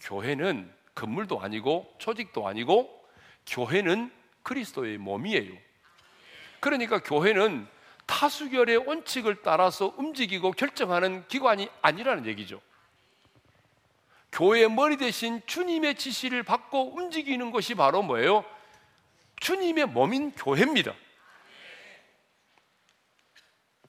교회는 0.00 0.72
건물도 0.94 1.40
아니고, 1.40 1.94
조직도 1.98 2.48
아니고, 2.48 3.08
교회는 3.46 4.12
그리스도의 4.42 4.98
몸이에요. 4.98 5.56
그러니까 6.60 6.98
교회는 7.02 7.66
타수결의 8.06 8.78
원칙을 8.78 9.42
따라서 9.42 9.92
움직이고 9.96 10.52
결정하는 10.52 11.26
기관이 11.28 11.68
아니라는 11.82 12.26
얘기죠. 12.26 12.60
교회의 14.32 14.70
머리 14.70 14.96
대신 14.96 15.40
주님의 15.46 15.96
지시를 15.96 16.42
받고 16.42 16.96
움직이는 16.96 17.50
것이 17.50 17.74
바로 17.74 18.02
뭐예요? 18.02 18.44
주님의 19.40 19.86
몸인 19.86 20.32
교회입니다. 20.32 20.94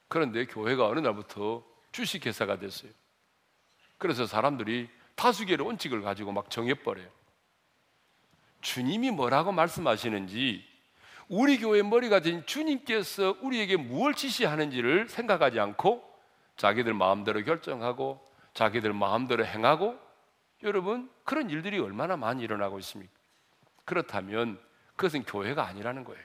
그런데 0.08 0.46
교회가 0.46 0.88
어느 0.88 1.00
날부터 1.00 1.64
주식회사가 1.92 2.60
됐어요. 2.60 2.92
그래서 3.98 4.26
사람들이 4.26 4.90
다수결의 5.16 5.66
원칙을 5.66 6.02
가지고 6.02 6.32
막 6.32 6.50
정해버려요. 6.50 7.10
주님이 8.62 9.12
뭐라고 9.12 9.52
말씀하시는지 9.52 10.77
우리 11.30 11.60
교회 11.60 11.82
머리가 11.84 12.22
된 12.22 12.46
주님께서 12.46 13.38
우리에게 13.42 13.76
무엇을 13.76 14.14
지시하는지를 14.14 15.10
생각하지 15.10 15.60
않고 15.60 16.04
자기들 16.56 16.94
마음대로 16.94 17.44
결정하고 17.44 18.26
자기들 18.54 18.94
마음대로 18.94 19.46
행하고 19.46 20.00
여러분 20.64 21.10
그런 21.24 21.50
일들이 21.50 21.80
얼마나 21.80 22.18
많이 22.18 22.44
일어나고 22.44 22.80
있습니까? 22.80 23.12
그렇다면 23.86 24.60
그것은 24.96 25.24
교회가 25.24 25.66
아니라는 25.68 26.04
거예요. 26.04 26.24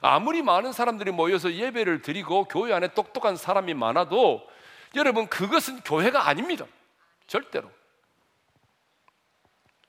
아무리 0.00 0.42
많은 0.42 0.72
사람들이 0.72 1.10
모여서 1.10 1.52
예배를 1.52 2.02
드리고 2.02 2.44
교회 2.44 2.72
안에 2.72 2.88
똑똑한 2.94 3.36
사람이 3.36 3.74
많아도 3.74 4.46
여러분 4.94 5.28
그것은 5.28 5.80
교회가 5.80 6.26
아닙니다. 6.28 6.64
절대로. 7.26 7.70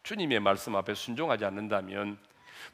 주님의 0.04 0.40
말씀 0.40 0.76
앞에 0.76 0.94
순종하지 0.94 1.46
않는다면 1.46 2.18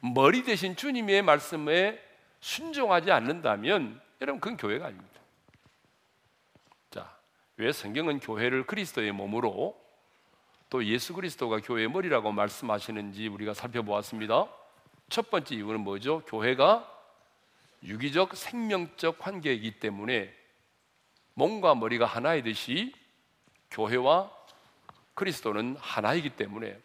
머리 0.00 0.42
대신 0.44 0.76
주님의 0.76 1.22
말씀에 1.22 2.00
순종하지 2.40 3.10
않는다면 3.10 4.00
여러분 4.20 4.40
그건 4.40 4.56
교회가 4.56 4.86
아닙니다. 4.86 5.20
자, 6.90 7.16
왜 7.56 7.72
성경은 7.72 8.20
교회를 8.20 8.66
그리스도의 8.66 9.12
몸으로 9.12 9.80
또 10.70 10.84
예수 10.84 11.14
그리스도가 11.14 11.60
교회의 11.60 11.88
머리라고 11.88 12.32
말씀하시는지 12.32 13.28
우리가 13.28 13.54
살펴보았습니다. 13.54 14.48
첫 15.08 15.30
번째 15.30 15.54
이유는 15.54 15.80
뭐죠? 15.80 16.22
교회가 16.26 16.90
유기적 17.84 18.36
생명적 18.36 19.18
관계이기 19.18 19.78
때문에 19.78 20.34
몸과 21.34 21.74
머리가 21.74 22.06
하나이듯이 22.06 22.92
교회와 23.70 24.30
그리스도는 25.14 25.76
하나이기 25.78 26.30
때문에 26.30 26.78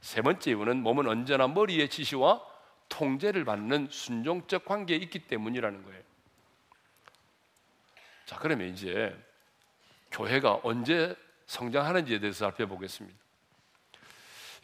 세 0.00 0.22
번째 0.22 0.50
이유는 0.50 0.82
몸은 0.82 1.06
언제나 1.08 1.48
머리의 1.48 1.88
지시와 1.88 2.40
통제를 2.88 3.44
받는 3.44 3.88
순종적 3.90 4.64
관계에 4.64 4.96
있기 4.96 5.20
때문이라는 5.20 5.82
거예요. 5.84 6.02
자, 8.24 8.38
그러면 8.38 8.68
이제 8.68 9.16
교회가 10.10 10.60
언제 10.62 11.14
성장하는지에 11.46 12.18
대해서 12.20 12.46
살펴보겠습니다. 12.46 13.18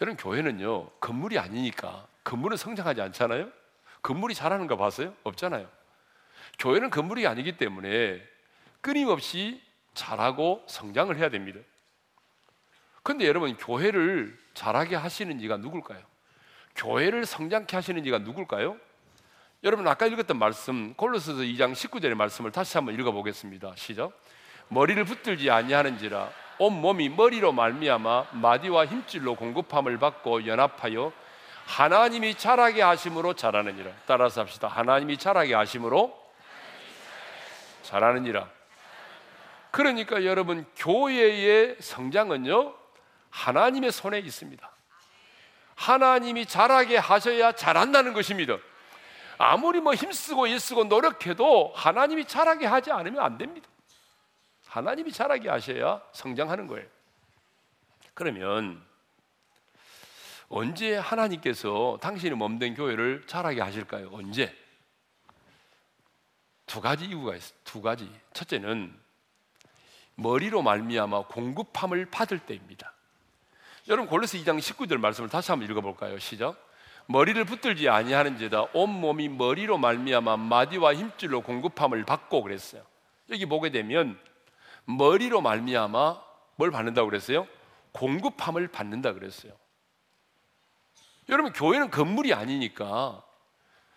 여러분, 0.01 0.17
교회는요, 0.17 0.91
건물이 1.01 1.39
아니니까 1.39 2.07
건물은 2.25 2.57
성장하지 2.57 3.01
않잖아요? 3.01 3.51
건물이 4.03 4.35
자라는 4.35 4.67
거 4.67 4.77
봤어요? 4.77 5.15
없잖아요. 5.23 5.69
교회는 6.59 6.91
건물이 6.91 7.27
아니기 7.27 7.57
때문에 7.57 8.23
끊임없이 8.81 9.63
자라고 9.95 10.65
성장을 10.69 11.17
해야 11.17 11.31
됩니다. 11.31 11.61
근데 13.05 13.29
여러분, 13.29 13.57
교회를 13.57 14.37
자라게 14.55 14.97
하시는 14.97 15.39
이가 15.39 15.59
누굴까요? 15.59 16.01
교회를 16.75 17.27
성장케 17.27 17.77
하시는 17.77 18.05
이가 18.05 18.19
누굴까요? 18.19 18.77
여러분 19.63 19.89
아까 19.89 20.07
읽었던 20.07 20.39
말씀 20.39 20.93
골로새서 20.95 21.39
2장 21.39 21.73
19절의 21.73 22.15
말씀을 22.15 22.53
다시 22.53 22.77
한번 22.77 22.95
읽어 22.99 23.13
보겠습니다. 23.13 23.73
시작. 23.77 24.13
머리를 24.69 25.03
붙들지 25.05 25.51
아니하는지라 25.51 26.31
온 26.59 26.81
몸이 26.81 27.09
머리로 27.09 27.53
말미암아 27.53 28.27
마디와 28.33 28.87
힘줄로 28.87 29.35
공급함을 29.37 29.99
받고 29.99 30.47
연합하여 30.47 31.13
하나님이 31.65 32.35
자라게 32.35 32.83
하심으로 32.83 33.35
자라느니라. 33.35 33.91
따라서 34.07 34.43
합시다. 34.43 34.69
하나님이 34.69 35.17
자라게 35.17 35.55
하심으로 35.55 36.15
자라느니라. 37.85 38.51
그러니까 39.71 40.25
여러분 40.25 40.67
교회의 40.77 41.77
성장은요 41.81 42.84
하나님의 43.35 43.91
손에 43.91 44.21
있습니다. 44.21 44.71
하나님이 45.75 46.47
자라게 46.47 46.97
하셔야 46.97 47.53
자란다는 47.53 48.13
것입니다. 48.13 48.57
아무리 49.39 49.81
뭐 49.81 49.93
힘쓰고 49.93 50.47
일쓰고 50.47 50.85
노력해도 50.85 51.73
하나님이 51.75 52.27
자라게 52.27 52.67
하지 52.67 52.93
않으면 52.93 53.21
안 53.21 53.37
됩니다. 53.37 53.69
하나님이 54.69 55.11
자라게 55.11 55.49
하셔야 55.49 56.01
성장하는 56.13 56.69
거예요. 56.69 56.87
그러면 58.15 58.81
언제 60.49 60.97
하나님께서 60.97 61.99
당신의 62.01 62.37
몸된 62.37 62.75
교회를 62.75 63.25
자라게 63.27 63.61
하실까요? 63.61 64.11
언제? 64.13 64.57
두 66.67 66.81
가지 66.81 67.07
이유가 67.07 67.35
있어요. 67.35 67.59
두 67.65 67.83
가지. 67.83 68.09
첫째는 68.33 68.97
머리로 70.15 70.63
말미암아 70.63 71.27
공급함을 71.27 72.07
받을 72.07 72.39
때입니다. 72.39 72.94
여러분 73.89 74.09
골로새 74.09 74.39
2장 74.39 74.59
19절 74.59 74.97
말씀을 74.99 75.29
다시 75.29 75.51
한번 75.51 75.69
읽어볼까요? 75.71 76.19
시작. 76.19 76.57
머리를 77.07 77.45
붙들지 77.45 77.91
아니하는지다 77.91 78.69
온 78.73 78.89
몸이 78.89 79.29
머리로 79.29 79.77
말미암아 79.77 80.39
마디와 80.39 80.95
힘줄로 80.95 81.43
공급함을 81.43 82.05
받고 82.05 82.43
그랬어요. 82.43 82.83
여기 83.31 83.45
보게 83.45 83.71
되면 83.71 84.19
머리로 84.87 85.43
말미암아 85.43 86.23
뭘 86.57 86.71
받는다고 86.71 87.11
그랬어요? 87.11 87.47
공급함을 87.93 88.69
받는다 88.69 89.13
그랬어요. 89.13 89.53
여러분 91.29 91.53
교회는 91.53 91.91
건물이 91.91 92.33
아니니까 92.33 93.23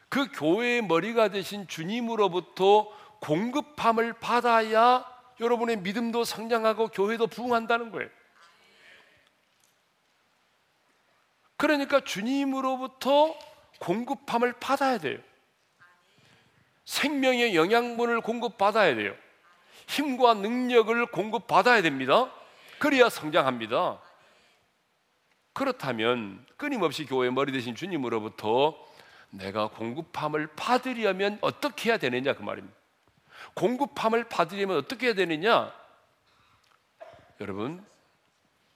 그 0.10 0.30
교회의 0.34 0.82
머리가 0.82 1.30
되신 1.30 1.68
주님으로부터 1.68 2.90
공급함을 3.22 4.14
받아야 4.14 5.06
여러분의 5.40 5.78
믿음도 5.78 6.26
성장하고 6.26 6.90
교회도 6.90 7.28
부흥한다는 7.28 7.92
거예요. 7.92 8.10
그러니까 11.58 12.02
주님으로부터 12.04 13.38
공급함을 13.80 14.54
받아야 14.54 14.98
돼요. 14.98 15.20
생명의 16.86 17.56
영양분을 17.56 18.22
공급받아야 18.22 18.96
돼요. 18.96 19.14
힘과 19.88 20.36
능력을 20.36 21.06
공급받아야 21.08 21.82
됩니다. 21.82 22.32
그래야 22.80 23.10
성장합니다. 23.10 24.00
그렇다면 25.54 26.46
끊임없이 26.56 27.06
교회 27.06 27.30
머리 27.30 27.52
대신 27.52 27.76
주님으로부터 27.76 28.78
내가 29.32 29.70
공급함을 29.70 30.48
받으려면 30.56 31.40
어떻게 31.42 31.90
해야 31.90 31.98
되느냐 31.98 32.34
그 32.34 32.44
말입니다. 32.44 32.78
공급함을 33.56 34.26
받으려면 34.26 34.78
어떻게 34.78 35.08
해야 35.08 35.16
되느냐? 35.16 35.74
여러분 37.42 37.86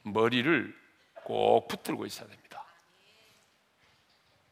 머리를 0.04 0.76
꼭 1.24 1.68
붙들고 1.68 2.06
있어야 2.06 2.28
됩니다. 2.28 2.41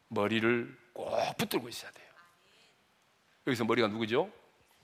머리를 0.10 0.78
꼭 0.94 1.38
붙들고 1.38 1.70
있어야 1.70 1.92
돼요. 1.92 2.08
여기서 3.48 3.64
머리가 3.66 3.88
누구죠? 3.88 4.32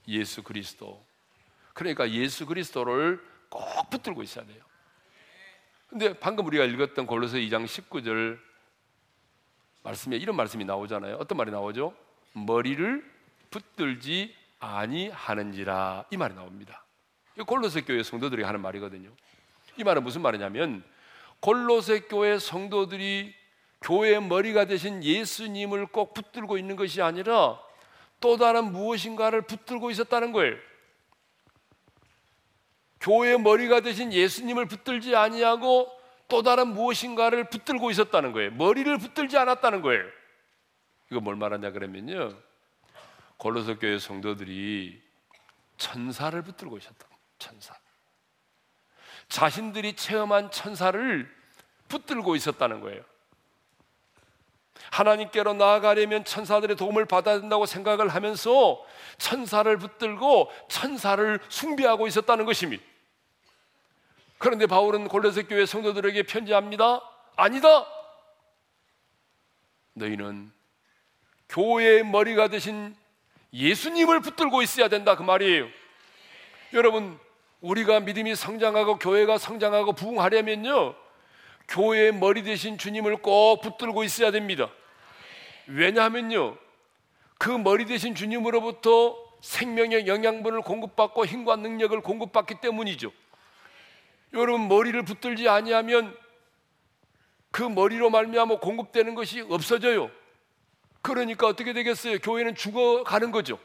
예수 0.08 0.42
그리스도. 0.42 1.04
그러니까 1.74 2.10
예수 2.10 2.46
그리스도를 2.46 3.22
꼭 3.48 3.90
붙들고 3.90 4.22
있어야 4.22 4.46
돼요. 4.46 4.64
근데 5.88 6.18
방금 6.18 6.46
우리가 6.46 6.64
읽었던 6.64 7.06
골로새 7.06 7.38
2장 7.40 7.64
19절 7.64 8.38
말씀에 9.82 10.16
이런 10.16 10.34
말씀이 10.36 10.64
나오잖아요. 10.64 11.16
어떤 11.16 11.38
말이 11.38 11.50
나오죠? 11.50 11.94
머리를 12.32 13.08
붙들지 13.50 14.34
아니하는지라 14.58 16.06
이 16.10 16.16
말이 16.16 16.34
나옵니다. 16.34 16.84
이 17.38 17.42
골로새 17.42 17.82
교회 17.82 18.02
성도들이 18.02 18.42
하는 18.42 18.60
말이거든요. 18.60 19.10
이 19.76 19.84
말은 19.84 20.02
무슨 20.02 20.22
말이냐면 20.22 20.82
골로새 21.40 22.00
교회 22.00 22.38
성도들이 22.38 23.34
교회의 23.82 24.22
머리가 24.22 24.64
되신 24.64 25.04
예수님을 25.04 25.86
꼭 25.86 26.14
붙들고 26.14 26.58
있는 26.58 26.76
것이 26.76 27.02
아니라 27.02 27.60
또 28.20 28.36
다른 28.36 28.72
무엇인가를 28.72 29.42
붙들고 29.42 29.90
있었다는 29.90 30.32
거예요. 30.32 30.56
교회의 33.00 33.38
머리가 33.38 33.80
되신 33.80 34.12
예수님을 34.12 34.66
붙들지 34.66 35.14
아니하고 35.14 35.92
또 36.28 36.42
다른 36.42 36.68
무엇인가를 36.68 37.50
붙들고 37.50 37.90
있었다는 37.90 38.32
거예요. 38.32 38.50
머리를 38.52 38.98
붙들지 38.98 39.38
않았다는 39.38 39.82
거예요. 39.82 40.04
이거 41.10 41.20
뭘 41.20 41.36
말하냐 41.36 41.70
그러면요. 41.70 42.36
골로새 43.36 43.76
교회 43.76 43.98
성도들이 43.98 45.00
천사를 45.76 46.40
붙들고 46.42 46.78
있었다. 46.78 47.06
천사. 47.38 47.74
자신들이 49.28 49.94
체험한 49.94 50.50
천사를 50.50 51.30
붙들고 51.88 52.34
있었다는 52.34 52.80
거예요. 52.80 53.04
하나님께로 54.90 55.54
나아가려면 55.54 56.24
천사들의 56.24 56.76
도움을 56.76 57.04
받아야 57.04 57.40
된다고 57.40 57.66
생각을 57.66 58.08
하면서 58.08 58.84
천사를 59.18 59.76
붙들고 59.76 60.50
천사를 60.68 61.40
숭배하고 61.48 62.06
있었다는 62.06 62.44
것입니다. 62.44 62.82
그런데 64.38 64.66
바울은 64.66 65.08
골로새 65.08 65.44
교회 65.44 65.64
성도들에게 65.64 66.24
편지합니다. 66.24 67.00
아니다. 67.36 67.86
너희는 69.94 70.52
교회의 71.48 72.04
머리가 72.04 72.48
되신 72.48 72.94
예수님을 73.52 74.20
붙들고 74.20 74.62
있어야 74.62 74.88
된다 74.88 75.16
그 75.16 75.22
말이에요. 75.22 75.68
여러분 76.74 77.18
우리가 77.60 78.00
믿음이 78.00 78.34
성장하고 78.34 78.98
교회가 78.98 79.38
성장하고 79.38 79.92
부흥하려면요 79.94 80.94
교회의 81.68 82.12
머리 82.12 82.42
되신 82.42 82.78
주님을 82.78 83.18
꼭 83.18 83.60
붙들고 83.60 84.04
있어야 84.04 84.30
됩니다. 84.30 84.70
왜냐하면요 85.66 86.56
그 87.38 87.50
머리 87.50 87.84
되신 87.84 88.14
주님으로부터 88.14 89.16
생명의 89.40 90.06
영양분을 90.06 90.62
공급받고 90.62 91.26
힘과 91.26 91.56
능력을 91.56 92.00
공급받기 92.00 92.60
때문이죠. 92.60 93.12
여러분 94.32 94.68
머리를 94.68 95.00
붙들지 95.04 95.48
아니하면 95.48 96.16
그 97.50 97.62
머리로 97.62 98.10
말미암아 98.10 98.58
공급되는 98.58 99.14
것이 99.14 99.40
없어져요. 99.40 100.10
그러니까 101.00 101.46
어떻게 101.46 101.72
되겠어요? 101.72 102.18
교회는 102.18 102.54
죽어가는 102.54 103.30
거죠. 103.30 103.58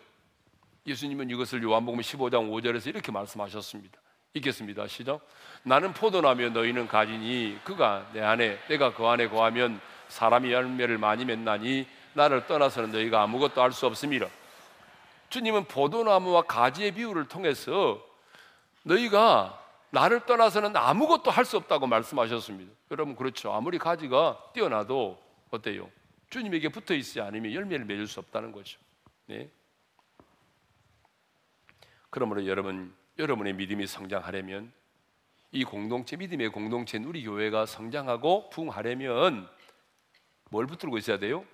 예수님은 0.86 1.30
이것을 1.30 1.64
요한복음 1.64 2.00
15장 2.00 2.50
5절에서 2.50 2.88
이렇게 2.88 3.12
말씀하셨습니다. 3.12 4.01
읽겠습니다. 4.34 4.88
시작. 4.88 5.20
나는 5.64 5.94
포도나며 5.94 6.50
너희는 6.50 6.88
가지니 6.88 7.60
그가 7.64 8.10
내 8.14 8.22
안에 8.22 8.58
내가 8.68 8.94
그 8.94 9.06
안에 9.06 9.28
거하면 9.28 9.80
사람이 10.08 10.52
열매를 10.52 10.98
많이 10.98 11.26
맺나니 11.26 11.88
나를 12.14 12.48
떠나서는 12.48 12.92
너희가 12.92 13.22
아무것도 13.24 13.62
할 13.62 13.72
수 13.72 13.86
없습니다. 13.88 14.28
주님은 15.30 15.66
포도나무와 15.66 16.42
가지의 16.44 16.92
비유를 16.94 17.28
통해서 17.28 18.02
너희가 18.84 19.58
나를 19.92 20.26
떠나서는 20.26 20.76
아무것도 20.76 21.32
할 21.32 21.46
수 21.46 21.58
없다고 21.58 21.88
말씀하셨습니다. 21.88 22.72
여러분 22.92 23.16
그렇죠. 23.16 23.54
아무리 23.54 23.78
가지가 23.78 24.38
뛰어나도 24.54 25.22
어때요? 25.52 25.90
주님에게 26.30 26.70
붙어 26.70 26.94
있지 26.94 27.20
않으면 27.20 27.54
열매를 27.54 27.86
맺을 27.86 28.08
수 28.08 28.20
없다는 28.22 28.54
거죠. 28.54 28.80
네. 29.26 29.50
그러므로 32.10 32.46
여러분 32.48 32.94
여러분의 33.18 33.54
믿음이 33.54 33.88
성장하려면 33.88 34.72
이 35.52 35.64
공동체 35.64 36.16
믿음의 36.16 36.50
공동체인 36.50 37.04
우리 37.04 37.24
교회가 37.24 37.66
성장하고 37.66 38.50
부흥하려면 38.50 39.50
뭘 40.50 40.66
붙들고 40.66 40.98
있어야 40.98 41.20
돼요? 41.20 41.46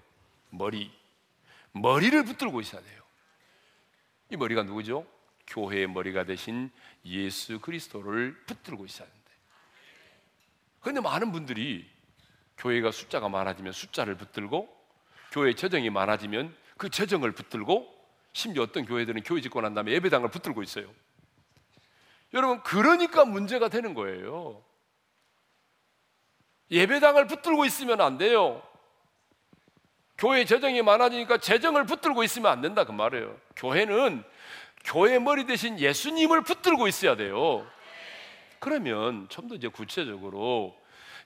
머리. 0.50 0.92
머리를 1.72 2.24
붙들고 2.24 2.62
있어야 2.62 2.82
돼요. 2.82 3.04
이 4.32 4.38
머리가 4.38 4.64
누구죠? 4.64 5.06
교회의 5.48 5.88
머리가 5.88 6.26
되신 6.26 6.70
예수 7.06 7.60
그리스도를 7.60 8.36
붙들고 8.46 8.86
있어야 8.86 9.08
된다. 9.08 9.32
그런데 10.82 11.02
많은 11.02 11.32
분들이 11.32 11.90
교회가 12.58 12.92
숫자가 12.92 13.30
많아지면 13.30 13.72
숫자를 13.72 14.16
붙들고 14.16 14.76
교회 15.32 15.54
재정이 15.54 15.90
많아지면 15.90 16.56
그 16.78 16.90
재정을 16.90 17.32
붙들고 17.32 17.96
심지어 18.34 18.64
어떤 18.64 18.86
교회들은 18.86 19.24
교회 19.24 19.42
난 19.62 19.74
다음에 19.74 19.92
예배당을 19.94 20.30
붙들고 20.30 20.64
있어요. 20.64 20.94
여러분 22.34 22.62
그러니까 22.64 23.26
문제가 23.26 23.70
되는 23.70 23.94
거예요. 23.94 24.64
예배당을 26.72 27.28
붙들고 27.28 27.66
있으면 27.66 28.02
안 28.02 28.18
돼요. 28.18 28.62
교회 30.18 30.46
재정이 30.46 30.82
많아지니까 30.82 31.38
재정을 31.38 31.86
붙들고 31.86 32.24
있으면 32.24 32.52
안 32.52 32.62
된다 32.62 32.84
그 32.84 32.92
말이에요. 32.92 33.40
교회는 33.56 34.24
교회 34.84 35.20
머리 35.20 35.46
대신 35.46 35.80
예수님을 35.80 36.44
붙들고 36.44 36.88
있어야 36.88 37.16
돼요. 37.16 37.66
그러면 38.60 39.28
좀 39.30 39.48
더 39.48 39.56
이제 39.56 39.68
구체적으로 39.68 40.76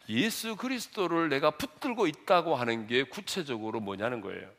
예수 0.09 0.55
그리스도를 0.55 1.29
내가 1.29 1.51
붙들고 1.51 2.07
있다고 2.07 2.55
하는 2.55 2.87
게 2.87 3.03
구체적으로 3.03 3.79
뭐냐는 3.79 4.21
거예요. 4.21 4.49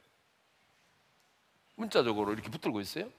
문자적으로 1.76 2.32
이렇게 2.32 2.48
붙들고 2.50 2.80
있어요? 2.80 3.10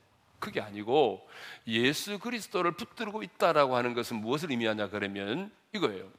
그게 0.44 0.60
아니고 0.60 1.26
예수 1.68 2.20
그리스도를 2.20 2.74
붙들고 2.74 3.24
있다라고 3.24 3.78
하는 3.78 3.94
것은 3.94 4.18
무엇을 4.18 4.52
의미하냐 4.52 4.90
그러면 4.90 5.50
이거예요. 5.72 6.12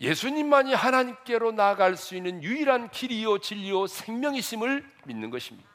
예수님만이 0.00 0.72
하나님께로 0.72 1.52
나아갈 1.52 1.98
수 1.98 2.16
있는 2.16 2.42
유일한 2.42 2.90
길이요 2.90 3.40
진리요 3.40 3.86
생명이심을 3.88 4.88
믿는 5.04 5.28
것입니다. 5.28 5.68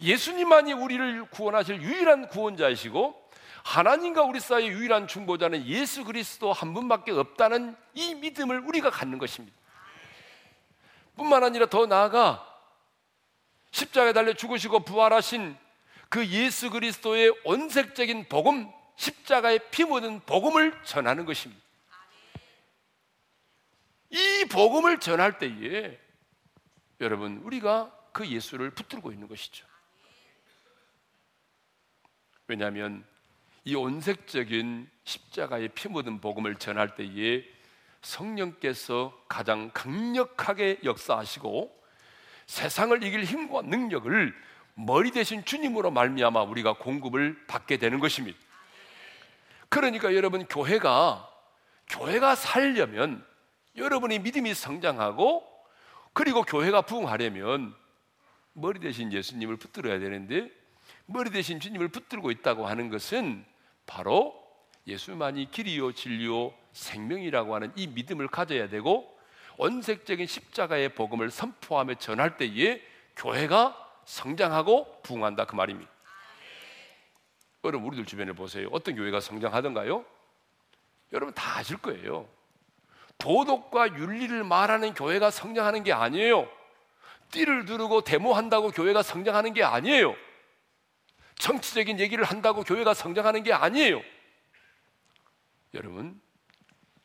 예수님만이 0.00 0.72
우리를 0.72 1.26
구원하실 1.30 1.82
유일한 1.82 2.26
구원자이시고 2.26 3.30
하나님과 3.62 4.24
우리 4.24 4.40
사이의 4.40 4.70
유일한 4.70 5.06
중보자는 5.06 5.66
예수 5.66 6.02
그리스도 6.02 6.52
한 6.52 6.74
분밖에 6.74 7.12
없다는 7.12 7.76
이 7.94 8.16
믿음을 8.16 8.58
우리가 8.66 8.90
갖는 8.90 9.18
것입니다. 9.18 9.56
뿐만 11.14 11.44
아니라 11.44 11.66
더 11.66 11.86
나아가 11.86 12.51
십자가에 13.72 14.12
달려 14.12 14.32
죽으시고 14.34 14.80
부활하신 14.80 15.56
그 16.08 16.26
예수 16.28 16.70
그리스도의 16.70 17.34
원색적인 17.44 18.28
복음, 18.28 18.70
십자가에 18.96 19.58
피 19.70 19.84
묻은 19.84 20.20
복음을 20.20 20.78
전하는 20.84 21.24
것입니다. 21.24 21.60
이 24.10 24.44
복음을 24.50 25.00
전할 25.00 25.38
때에 25.38 25.98
여러분 27.00 27.38
우리가 27.38 27.90
그 28.12 28.28
예수를 28.28 28.70
붙들고 28.70 29.10
있는 29.10 29.26
것이죠. 29.26 29.66
왜냐하면 32.46 33.06
이 33.64 33.74
온색적인 33.74 34.90
십자가의 35.04 35.68
피 35.68 35.88
묻은 35.88 36.20
복음을 36.20 36.56
전할 36.56 36.94
때에 36.94 37.42
성령께서 38.02 39.18
가장 39.28 39.70
강력하게 39.72 40.80
역사하시고 40.84 41.81
세상을 42.46 43.02
이길 43.02 43.24
힘과 43.24 43.62
능력을 43.62 44.34
머리 44.74 45.10
대신 45.10 45.44
주님으로 45.44 45.90
말미암아 45.90 46.42
우리가 46.42 46.74
공급을 46.74 47.46
받게 47.46 47.76
되는 47.76 48.00
것입니다. 48.00 48.38
그러니까 49.68 50.14
여러분 50.14 50.46
교회가 50.46 51.28
교회가 51.88 52.34
살려면 52.34 53.24
여러분이 53.76 54.18
믿음이 54.20 54.54
성장하고 54.54 55.48
그리고 56.12 56.42
교회가 56.42 56.82
부흥하려면 56.82 57.74
머리 58.52 58.80
대신 58.80 59.12
예수님을 59.12 59.56
붙들어야 59.56 59.98
되는데 59.98 60.50
머리 61.06 61.30
대신 61.30 61.60
주님을 61.60 61.88
붙들고 61.88 62.30
있다고 62.30 62.66
하는 62.66 62.90
것은 62.90 63.44
바로 63.86 64.34
예수만이 64.86 65.50
길이요 65.50 65.92
진리요 65.92 66.52
생명이라고 66.72 67.54
하는 67.54 67.72
이 67.76 67.86
믿음을 67.86 68.28
가져야 68.28 68.68
되고 68.68 69.16
원색적인 69.58 70.26
십자가의 70.26 70.94
복음을 70.94 71.30
선포하며 71.30 71.94
전할 71.94 72.36
때에 72.36 72.82
교회가 73.16 73.78
성장하고 74.04 75.02
부흥한다 75.02 75.44
그 75.44 75.54
말입니다. 75.54 75.90
여러분 77.64 77.86
우리들 77.88 78.04
주변에 78.06 78.32
보세요. 78.32 78.68
어떤 78.72 78.96
교회가 78.96 79.20
성장하던가요? 79.20 80.04
여러분 81.12 81.34
다 81.34 81.58
아실 81.58 81.76
거예요. 81.76 82.28
도덕과 83.18 83.94
윤리를 83.94 84.42
말하는 84.42 84.94
교회가 84.94 85.30
성장하는 85.30 85.84
게 85.84 85.92
아니에요. 85.92 86.48
띠를 87.30 87.64
두르고 87.64 88.02
데모한다고 88.02 88.70
교회가 88.70 89.02
성장하는 89.02 89.52
게 89.52 89.62
아니에요. 89.62 90.16
정치적인 91.36 92.00
얘기를 92.00 92.24
한다고 92.24 92.62
교회가 92.62 92.94
성장하는 92.94 93.42
게 93.42 93.52
아니에요. 93.52 94.02
여러분, 95.74 96.20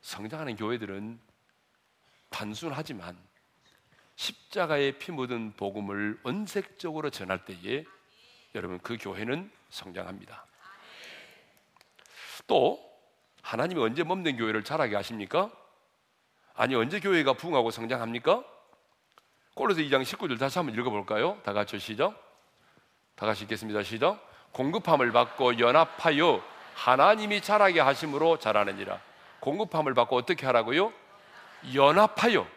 성장하는 0.01 0.55
교회들은 0.55 1.19
단순하지만 2.29 3.17
십자가에 4.15 4.93
피 4.93 5.11
묻은 5.11 5.53
복음을 5.57 6.19
원색적으로 6.23 7.09
전할 7.09 7.45
때에 7.45 7.85
여러분 8.55 8.79
그 8.79 8.97
교회는 8.99 9.51
성장합니다. 9.69 10.45
또 12.47 12.83
하나님이 13.41 13.81
언제 13.81 14.03
몸된 14.03 14.37
교회를 14.37 14.63
자라게 14.63 14.95
하십니까? 14.95 15.51
아니 16.55 16.73
언제 16.75 16.99
교회가 16.99 17.33
부흥하고 17.33 17.71
성장합니까? 17.71 18.43
골로새 19.53 19.83
2장 19.83 20.03
19절 20.03 20.39
다시 20.39 20.57
한번 20.57 20.75
읽어볼까요? 20.75 21.39
다 21.43 21.53
같이 21.53 21.79
시작. 21.79 22.15
다 23.15 23.25
같이 23.25 23.43
읽겠습니다. 23.43 23.83
시작. 23.83 24.23
공급함을 24.51 25.11
받고 25.11 25.59
연합하여 25.59 26.43
하나님이 26.75 27.41
자라게 27.41 27.79
하심으로 27.79 28.39
자라느니라. 28.39 28.99
공급함을 29.39 29.93
받고 29.93 30.15
어떻게 30.15 30.45
하라고요? 30.45 30.93
연합하여. 31.73 32.47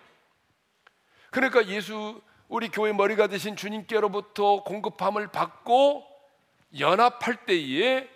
그러니까 1.30 1.66
예수 1.66 2.20
우리 2.48 2.68
교회 2.68 2.92
머리가 2.92 3.28
되신 3.28 3.56
주님께로부터 3.56 4.64
공급함을 4.64 5.28
받고 5.28 6.06
연합할 6.78 7.46
때에 7.46 8.08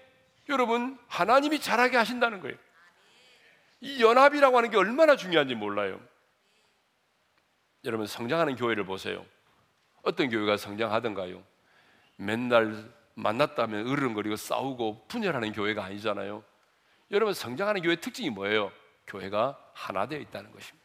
여러분 0.49 0.99
하나님이 1.09 1.61
자라게 1.61 1.97
하신다는 1.97 2.41
거예요. 2.41 2.57
이 3.81 4.03
연합이라고 4.03 4.57
하는 4.57 4.71
게 4.71 4.77
얼마나 4.77 5.17
중요한지 5.17 5.55
몰라요. 5.55 6.01
여러분 7.85 8.07
성장하는 8.07 8.57
교회를 8.57 8.85
보세요. 8.85 9.25
어떤 10.03 10.29
교회가 10.29 10.57
성장하던가요? 10.57 11.43
맨날 12.17 12.93
만났다면 13.15 13.87
으르렁거리고 13.87 14.37
싸우고 14.37 15.07
분열하는 15.09 15.53
교회가 15.53 15.85
아니잖아요. 15.85 16.43
여러분 17.11 17.35
성장하는 17.35 17.83
교회 17.83 17.97
특징이 17.97 18.31
뭐예요? 18.31 18.73
교회가 19.07 19.59
하나 19.75 20.07
되어 20.07 20.19
있다는 20.19 20.51
것입니다. 20.51 20.85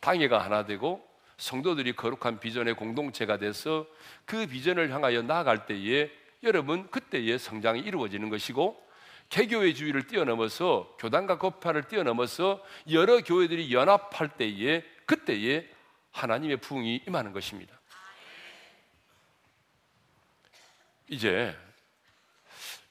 당회가 0.00 0.42
하나 0.42 0.64
되고 0.64 1.06
성도들이 1.36 1.94
거룩한 1.96 2.40
비전의 2.40 2.74
공동체가 2.74 3.38
돼서 3.38 3.86
그 4.24 4.46
비전을 4.46 4.90
향하여 4.90 5.22
나아갈 5.22 5.66
때에 5.66 6.10
여러분 6.42 6.88
그때의 6.90 7.38
성장이 7.38 7.80
이루어지는 7.80 8.30
것이고 8.30 8.82
개교의 9.30 9.74
주의를 9.74 10.06
뛰어넘어서 10.06 10.96
교단과 11.00 11.38
거파를 11.38 11.88
뛰어넘어서 11.88 12.64
여러 12.90 13.20
교회들이 13.20 13.72
연합할 13.72 14.36
때에 14.36 14.84
그때에 15.06 15.68
하나님의 16.12 16.58
부흥이 16.58 17.02
임하는 17.08 17.32
것입니다. 17.32 17.74
이제 21.08 21.56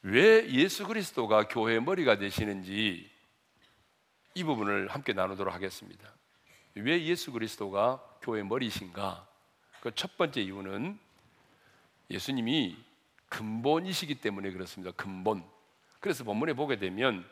왜 0.01 0.49
예수 0.49 0.85
그리스도가 0.85 1.47
교회의 1.47 1.81
머리가 1.81 2.17
되시는지 2.17 3.09
이 4.35 4.43
부분을 4.43 4.87
함께 4.87 5.13
나누도록 5.13 5.53
하겠습니다. 5.53 6.09
왜 6.75 7.03
예수 7.03 7.31
그리스도가 7.31 8.03
교회의 8.21 8.45
머리신가? 8.45 9.27
그 9.81 9.91
첫 9.95 10.15
번째 10.17 10.41
이유는 10.41 10.97
예수님이 12.09 12.77
근본이시기 13.29 14.15
때문에 14.15 14.51
그렇습니다. 14.51 14.93
근본. 14.95 15.43
그래서 15.99 16.23
본문에 16.23 16.53
보게 16.53 16.77
되면 16.77 17.25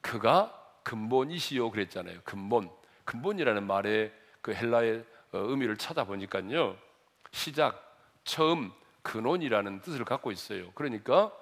그가 0.00 0.58
근본이시요 0.84 1.70
그랬잖아요. 1.70 2.20
근본. 2.24 2.70
근본이라는 3.04 3.66
말의 3.66 4.12
그 4.40 4.54
헬라의 4.54 5.04
어, 5.32 5.38
의미를 5.38 5.76
찾아보니까요. 5.76 6.76
시작, 7.30 7.98
처음, 8.24 8.72
근원이라는 9.02 9.80
뜻을 9.82 10.04
갖고 10.04 10.30
있어요. 10.30 10.70
그러니까 10.72 11.32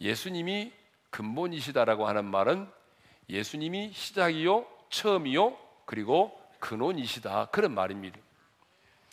예수님이 0.00 0.72
근본이시다라고 1.10 2.06
하는 2.06 2.24
말은 2.24 2.68
예수님이 3.28 3.92
시작이요, 3.92 4.66
처음이요, 4.90 5.56
그리고 5.84 6.40
근원이시다. 6.60 7.46
그런 7.46 7.74
말입니다. 7.74 8.18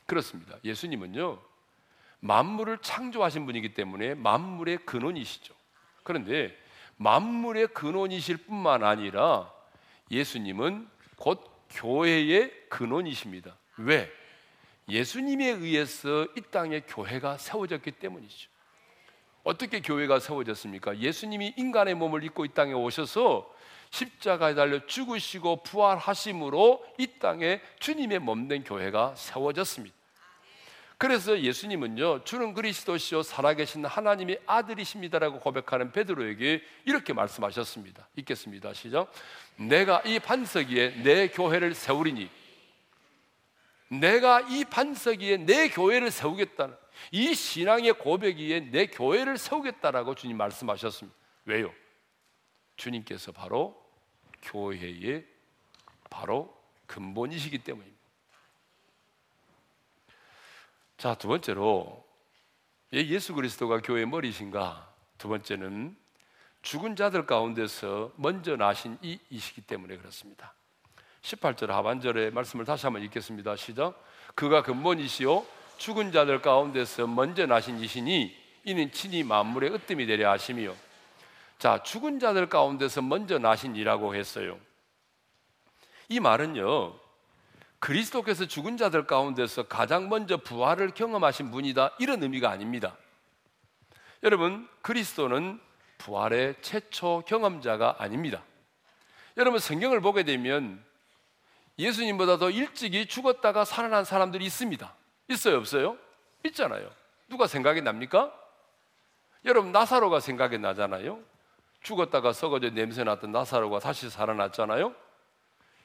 그렇습니다. 0.06 0.58
예수님은요, 0.63 1.39
만물을 2.19 2.78
창조하신 2.80 3.45
분이기 3.45 3.73
때문에 3.73 4.15
만물의 4.15 4.86
근원이시죠. 4.86 5.54
그런데 6.04 6.58
만물의 6.97 7.67
근원이실 7.67 8.38
뿐만 8.38 8.84
아니라 8.84 9.52
예수님은 10.10 10.88
곧 11.17 11.43
교회의 11.69 12.52
근원이십니다. 12.69 13.58
왜? 13.78 14.12
예수님에 14.88 15.47
의해서 15.47 16.28
이 16.38 16.41
땅에 16.52 16.82
교회가 16.82 17.38
세워졌기 17.38 17.91
때문이죠. 17.91 18.49
어떻게 19.43 19.82
교회가 19.82 20.19
세워졌습니까? 20.19 20.97
예수님이 20.99 21.54
인간의 21.58 21.95
몸을 21.95 22.23
입고 22.23 22.45
이 22.45 22.49
땅에 22.49 22.73
오셔서 22.73 23.53
십자가에 23.93 24.56
달려 24.56 24.84
죽으시고 24.88 25.62
부활하심으로 25.62 26.84
이 26.97 27.06
땅에 27.19 27.62
주님의 27.79 28.19
몸된 28.19 28.63
교회가 28.63 29.13
세워졌습니다. 29.15 29.95
그래서 30.97 31.39
예수님은요, 31.39 32.23
주는 32.23 32.56
그리스도시요 32.56 33.21
살아계신 33.21 33.86
하나님의 33.86 34.41
아들이십니다라고 34.47 35.39
고백하는 35.39 35.91
베드로에게 35.91 36.63
이렇게 36.86 37.13
말씀하셨습니다. 37.13 38.08
읽겠습니다. 38.15 38.73
시작. 38.73 39.12
내가 39.58 40.01
이 40.06 40.17
반석 40.17 40.69
위에 40.69 41.03
내 41.03 41.27
교회를 41.27 41.75
세우리니 41.75 42.29
내가 43.89 44.41
이 44.41 44.65
반석 44.65 45.19
위에 45.19 45.38
내 45.38 45.69
교회를 45.69 46.10
세우겠다는 46.10 46.75
이 47.12 47.36
신앙의 47.36 47.93
고백 47.93 48.38
위에 48.39 48.71
내 48.71 48.88
교회를 48.88 49.38
세우겠다라고 49.38 50.15
주님 50.15 50.38
말씀하셨습니다. 50.38 51.15
왜요? 51.45 51.71
주님께서 52.75 53.32
바로 53.32 53.83
교회의 54.43 55.25
바로 56.10 56.56
근본이시기 56.86 57.60
때문입니다. 57.60 57.99
자, 60.97 61.15
두 61.15 61.27
번째로 61.27 62.06
예수 62.93 63.34
그리스도가 63.34 63.79
교회의 63.82 64.06
머리신가? 64.06 64.93
두 65.17 65.27
번째는 65.27 65.97
죽은 66.62 66.95
자들 66.95 67.25
가운데서 67.25 68.13
먼저 68.15 68.56
나신 68.56 68.97
이이시기 69.01 69.62
때문에 69.62 69.97
그렇습니다. 69.97 70.53
18절 71.23 71.67
하반절의 71.67 72.32
말씀을 72.32 72.65
다시 72.65 72.86
한번 72.86 73.01
읽겠습니다. 73.03 73.56
시작. 73.56 74.01
그가 74.36 74.62
근본이시요 74.63 75.45
죽은 75.77 76.12
자들 76.12 76.41
가운데서 76.41 77.08
먼저 77.08 77.45
나신 77.45 77.79
이시니 77.79 78.36
이는 78.65 78.91
친히 78.91 79.23
만물의 79.23 79.73
으뜸이 79.73 80.06
되려 80.06 80.32
하심이요. 80.32 80.75
자, 81.63 81.82
죽은 81.82 82.19
자들 82.19 82.49
가운데서 82.49 83.02
먼저 83.02 83.39
나신 83.39 83.78
이라고 83.78 84.15
했어요. 84.15 84.60
이 86.10 86.19
말은요. 86.19 86.93
그리스도께서 87.80 88.47
죽은 88.47 88.76
자들 88.76 89.08
가운데서 89.08 89.69
가장 89.69 90.10
먼저 90.10 90.36
부활을 90.36 90.89
경험하신 90.89 91.52
분이다. 91.52 91.95
이런 91.99 92.21
의미가 92.21 92.49
아닙니다. 92.49 92.97
여러분, 94.23 94.67
그리스도는 94.82 95.58
부활의 95.99 96.56
최초 96.62 97.23
경험자가 97.26 97.95
아닙니다. 97.97 98.43
여러분, 99.38 99.58
성경을 99.58 100.02
보게 100.02 100.23
되면 100.23 100.84
예수님보다 101.80 102.39
더 102.39 102.49
일찍이 102.49 103.06
죽었다가 103.06 103.63
살아난 103.63 104.04
사람들이 104.04 104.43
있습니다. 104.43 104.93
있어요, 105.30 105.60
없어요? 105.60 105.97
있잖아요. 106.43 106.91
누가 107.30 107.47
생각이 107.47 107.82
납니까? 107.82 108.38
여러분, 109.45 109.71
나사로가 109.71 110.19
생각이 110.19 110.58
나잖아요. 110.58 111.32
죽었다가 111.84 112.34
썩어져 112.34 112.72
냄새 112.72 113.04
났던 113.04 113.32
나사로가 113.32 113.80
다시 113.80 114.10
살아났잖아요. 114.10 114.96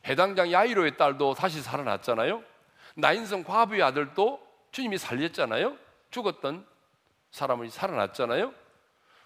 해당장 0.07 0.53
야이로의 0.53 0.97
딸도 0.97 1.35
다시 1.35 1.61
살아났잖아요. 1.61 2.43
나인성 2.95 3.45
과부의 3.45 3.83
아들도 3.83 4.41
주님이 4.71 4.97
살렸잖아요. 4.97 5.77
죽었던 6.11 6.67
사람이 7.31 7.71
살아났잖아요. 7.71 8.55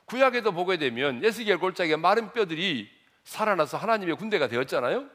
구약에도 0.06 0.52
보게 0.52 0.78
되면 0.78 1.22
예스겔 1.22 1.58
골짜기에 1.58 1.96
마른 1.96 2.32
뼈들이 2.32 2.90
살아나서 3.24 3.76
하나님의 3.76 4.16
군대가 4.16 4.48
되었잖아요. 4.48 5.08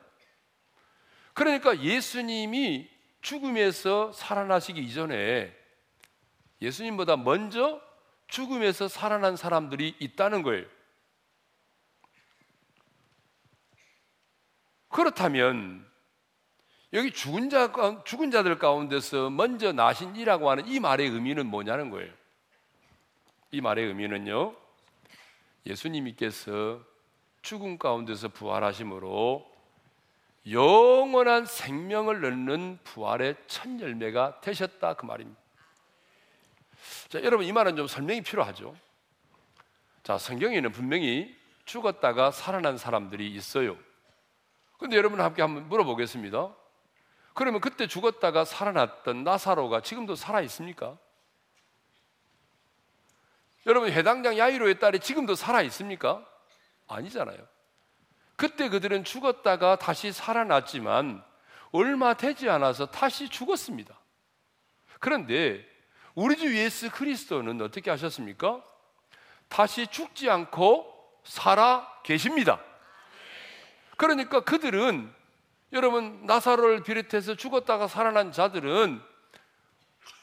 그러니까 1.34 1.80
예수님이 1.82 2.89
죽음에서 3.22 4.12
살아나시기 4.12 4.82
이전에 4.82 5.54
예수님보다 6.62 7.17
먼저 7.17 7.82
죽음에서 8.28 8.88
살아난 8.88 9.36
사람들이 9.36 9.96
있다는 10.00 10.43
거예요. 10.43 10.65
그렇다면 14.89 15.86
여기 16.93 17.12
죽은 17.12 17.50
자 17.50 17.71
죽은 18.06 18.32
자들 18.32 18.60
가운데서 18.60 19.30
먼저 19.30 19.71
나신 19.71 20.15
이라고 20.15 20.50
하는 20.50 20.67
이 20.67 20.80
말의 20.80 21.10
의미는 21.10 21.45
뭐냐는 21.47 21.89
거예요. 21.89 22.13
이 23.52 23.62
말의 23.62 23.86
의미는요. 23.88 24.56
예수님께서 25.65 26.82
죽음 27.41 27.78
가운데서 27.78 28.30
부활하심으로 28.30 29.58
영원한 30.50 31.45
생명을 31.45 32.21
넣는 32.21 32.80
부활의 32.84 33.36
첫 33.47 33.80
열매가 33.80 34.39
되셨다 34.41 34.93
그 34.93 35.06
말입니다. 35.06 35.39
자, 37.10 37.21
여러분 37.23 37.45
이 37.45 37.52
말은 37.52 37.76
좀 37.76 37.88
설명이 37.88 38.21
필요하죠. 38.21 38.76
자, 40.04 40.17
성경에는 40.17 40.71
분명히 40.71 41.36
죽었다가 41.65 42.32
살아난 42.32 42.78
사람들이 42.78 43.30
있어요. 43.32 43.78
근데 44.78 44.96
여러분 44.96 45.20
함께 45.20 45.42
한번 45.42 45.68
물어보겠습니다. 45.70 46.54
그러면 47.34 47.62
그때 47.62 47.88
죽었다가 47.88 48.46
살아났던 48.46 49.24
나사로가 49.24 49.82
지금도 49.82 50.16
살아 50.16 50.42
있습니까? 50.42 50.98
여러분 53.66 53.92
해당장 53.92 54.38
야이로의 54.38 54.80
딸이 54.80 55.00
지금도 55.00 55.36
살아 55.36 55.62
있습니까? 55.63 56.26
아니잖아요. 56.88 57.38
그때 58.36 58.70
그들은 58.70 59.04
죽었다가 59.04 59.78
다시 59.78 60.12
살아났지만 60.12 61.24
얼마 61.72 62.13
되지 62.13 62.50
않아서 62.50 62.86
다시 62.86 63.30
죽었습니다. 63.30 64.00
그런데 65.00 65.66
우리 66.16 66.38
주 66.38 66.56
예수 66.58 66.90
그리스도는 66.90 67.62
어떻게 67.62 67.92
하셨습니까? 67.92 68.63
다시 69.50 69.88
죽지 69.88 70.30
않고 70.30 71.22
살아 71.24 71.88
계십니다. 72.04 72.60
그러니까 73.98 74.42
그들은 74.42 75.12
여러분 75.74 76.26
나사로를 76.26 76.84
비롯해서 76.84 77.36
죽었다가 77.36 77.88
살아난 77.88 78.32
자들은 78.32 79.02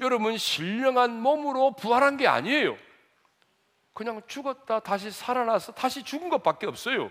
여러분 0.00 0.38
신령한 0.38 1.20
몸으로 1.20 1.72
부활한 1.76 2.16
게 2.16 2.26
아니에요. 2.26 2.76
그냥 3.92 4.22
죽었다 4.26 4.80
다시 4.80 5.10
살아나서 5.10 5.72
다시 5.72 6.02
죽은 6.02 6.28
것밖에 6.30 6.66
없어요. 6.66 7.10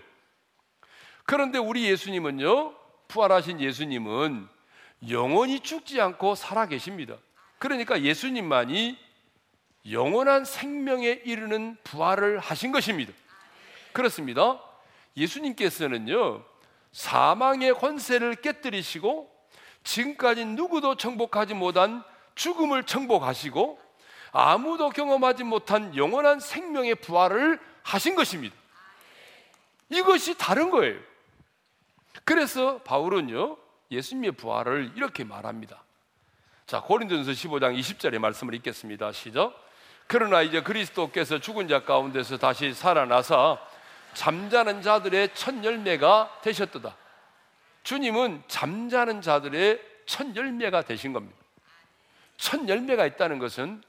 그런데 1.24 1.58
우리 1.58 1.84
예수님은요, 1.84 2.74
부활하신 3.08 3.60
예수님은 3.60 4.48
영원히 5.08 5.60
죽지 5.60 6.00
않고 6.00 6.34
살아 6.34 6.66
계십니다. 6.66 7.16
그러니까 7.58 8.02
예수님만이 8.02 8.98
영원한 9.90 10.44
생명에 10.44 11.22
이르는 11.24 11.76
부활을 11.84 12.38
하신 12.38 12.72
것입니다. 12.72 13.12
그렇습니다. 13.92 14.60
예수님께서는요, 15.16 16.44
사망의 16.94 17.74
권세를 17.74 18.36
깨뜨리시고 18.36 19.28
지금까지 19.82 20.44
누구도 20.46 20.96
정복하지 20.96 21.54
못한 21.54 22.04
죽음을 22.36 22.84
정복하시고 22.84 23.80
아무도 24.30 24.90
경험하지 24.90 25.44
못한 25.44 25.94
영원한 25.96 26.40
생명의 26.40 26.94
부활을 26.94 27.60
하신 27.82 28.14
것입니다. 28.14 28.54
이것이 29.90 30.38
다른 30.38 30.70
거예요. 30.70 30.98
그래서 32.24 32.78
바울은요, 32.78 33.56
예수님의 33.90 34.32
부활을 34.32 34.92
이렇게 34.96 35.24
말합니다. 35.24 35.82
자, 36.66 36.80
고린도전서 36.80 37.32
15장 37.32 37.78
20절의 37.78 38.18
말씀을 38.18 38.54
읽겠습니다. 38.54 39.12
시작. 39.12 39.52
그러나 40.06 40.42
이제 40.42 40.62
그리스도께서 40.62 41.38
죽은 41.38 41.68
자 41.68 41.84
가운데서 41.84 42.38
다시 42.38 42.72
살아나사 42.72 43.58
잠자는 44.14 44.82
자들의 44.82 45.34
첫 45.34 45.62
열매가 45.64 46.40
되셨도다. 46.42 46.96
주님은 47.82 48.42
잠자는 48.48 49.20
자들의 49.20 49.80
첫 50.06 50.34
열매가 50.34 50.82
되신 50.82 51.12
겁니다. 51.12 51.36
첫 52.36 52.68
열매가 52.68 53.06
있다는 53.06 53.38
것은 53.38 53.82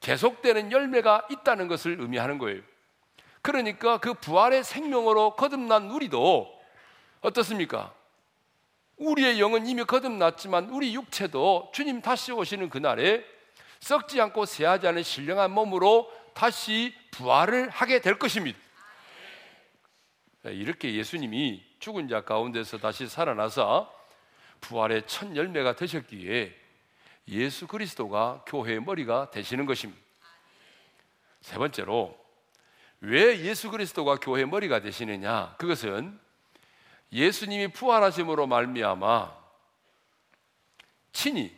계속되는 0.00 0.72
열매가 0.72 1.28
있다는 1.30 1.68
것을 1.68 2.00
의미하는 2.00 2.38
거예요. 2.38 2.62
그러니까 3.42 3.98
그 3.98 4.14
부활의 4.14 4.64
생명으로 4.64 5.34
거듭난 5.36 5.90
우리도 5.90 6.60
어떻습니까? 7.20 7.94
우리의 8.96 9.40
영은 9.40 9.66
이미 9.66 9.84
거듭났지만 9.84 10.70
우리 10.70 10.94
육체도 10.94 11.70
주님 11.72 12.02
다시 12.02 12.32
오시는 12.32 12.68
그날에 12.68 13.24
썩지 13.80 14.20
않고 14.20 14.44
쇠하지 14.44 14.88
않은 14.88 15.02
신령한 15.02 15.52
몸으로 15.52 16.10
다시 16.34 16.94
부활을 17.12 17.70
하게 17.70 18.00
될 18.00 18.18
것입니다. 18.18 18.58
이렇게 20.44 20.94
예수님이 20.94 21.64
죽은 21.78 22.08
자 22.08 22.22
가운데서 22.24 22.78
다시 22.78 23.08
살아나서 23.08 23.94
부활의 24.60 25.06
첫 25.06 25.34
열매가 25.34 25.76
되셨기에 25.76 26.56
예수 27.28 27.66
그리스도가 27.66 28.44
교회의 28.46 28.80
머리가 28.80 29.30
되시는 29.30 29.66
것입니다. 29.66 30.00
세 31.40 31.56
번째로 31.58 32.18
왜 33.00 33.40
예수 33.40 33.70
그리스도가 33.70 34.16
교회의 34.16 34.48
머리가 34.48 34.80
되시느냐? 34.80 35.54
그것은 35.58 36.18
예수님이 37.12 37.68
부활하심으로 37.68 38.46
말미암아 38.46 39.36
친히 41.12 41.56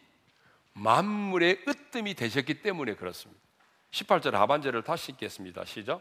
만물의 0.73 1.65
으뜸이 1.67 2.15
되셨기 2.15 2.63
때문에 2.63 2.95
그렇습니다. 2.95 3.41
18절 3.91 4.33
하반절을 4.33 4.83
다시 4.85 5.13
읽겠습니다. 5.13 5.65
시작. 5.65 6.01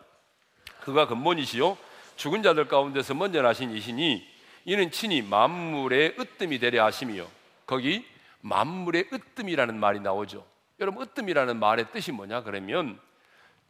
그가 0.81 1.07
근본이시요 1.07 1.77
죽은 2.19 2.43
자들 2.43 2.67
가운데서 2.67 3.13
먼저 3.13 3.41
나신 3.41 3.71
이시니 3.71 4.27
이는 4.65 4.91
친히 4.91 5.21
만물의 5.21 6.17
으뜸이 6.19 6.59
되려 6.59 6.83
하심이요. 6.83 7.25
거기 7.65 8.05
만물의 8.41 9.05
으뜸이라는 9.13 9.79
말이 9.79 10.01
나오죠. 10.01 10.45
여러분 10.81 11.03
으뜸이라는 11.03 11.57
말의 11.57 11.93
뜻이 11.93 12.11
뭐냐 12.11 12.43
그러면 12.43 12.99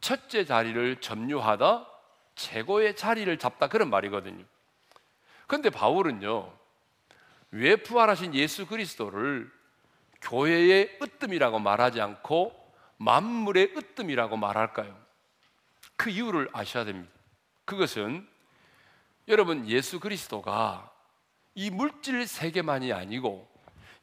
첫째 0.00 0.44
자리를 0.44 0.96
점유하다 0.96 1.86
최고의 2.34 2.96
자리를 2.96 3.38
잡다 3.38 3.68
그런 3.68 3.88
말이거든요. 3.88 4.44
근데 5.46 5.70
바울은요, 5.70 6.52
왜 7.52 7.76
부활하신 7.76 8.34
예수 8.34 8.66
그리스도를 8.66 9.48
교회의 10.22 10.98
으뜸이라고 11.00 11.60
말하지 11.60 12.00
않고 12.00 12.52
만물의 12.96 13.74
으뜸이라고 13.76 14.36
말할까요? 14.36 14.98
그 15.94 16.10
이유를 16.10 16.48
아셔야 16.52 16.84
됩니다. 16.84 17.12
그것은 17.64 18.28
여러분 19.30 19.68
예수 19.68 20.00
그리스도가 20.00 20.92
이 21.54 21.70
물질 21.70 22.26
세계만이 22.26 22.92
아니고 22.92 23.48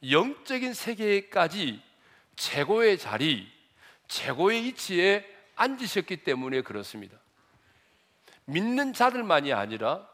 영적인 0.10 0.74
세계까지 0.74 1.82
최고의 2.38 2.98
자리, 2.98 3.52
최고의 4.08 4.64
위치에 4.64 5.26
앉으셨기 5.56 6.24
때문에 6.24 6.62
그렇습니다. 6.62 7.18
믿는 8.46 8.94
자들만이 8.94 9.52
아니라 9.52 10.08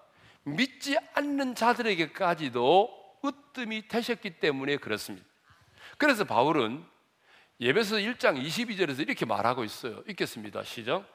믿지 0.43 0.97
않는 1.13 1.53
자들에게까지도 1.53 3.19
으뜸이 3.23 3.87
되셨기 3.87 4.39
때문에 4.39 4.77
그렇습니다. 4.77 5.25
그래서 5.97 6.23
바울은 6.23 6.83
예배서 7.59 7.97
1장 7.97 8.43
22절에서 8.43 9.01
이렇게 9.01 9.25
말하고 9.25 9.63
있어요. 9.63 10.03
읽겠습니다. 10.07 10.63
시작. 10.63 11.05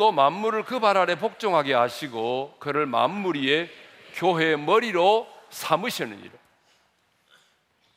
또 0.00 0.12
만물을 0.12 0.64
그 0.64 0.80
발 0.80 0.96
아래 0.96 1.14
복종하게 1.14 1.74
하시고 1.74 2.56
그를 2.58 2.86
만물 2.86 3.36
위에 3.36 3.68
교회의 4.14 4.58
머리로 4.58 5.28
삼으셨느니라. 5.50 6.32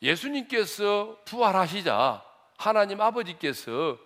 예수님께서 0.02 1.16
부활하시자 1.24 2.22
하나님 2.58 3.00
아버지께서 3.00 3.96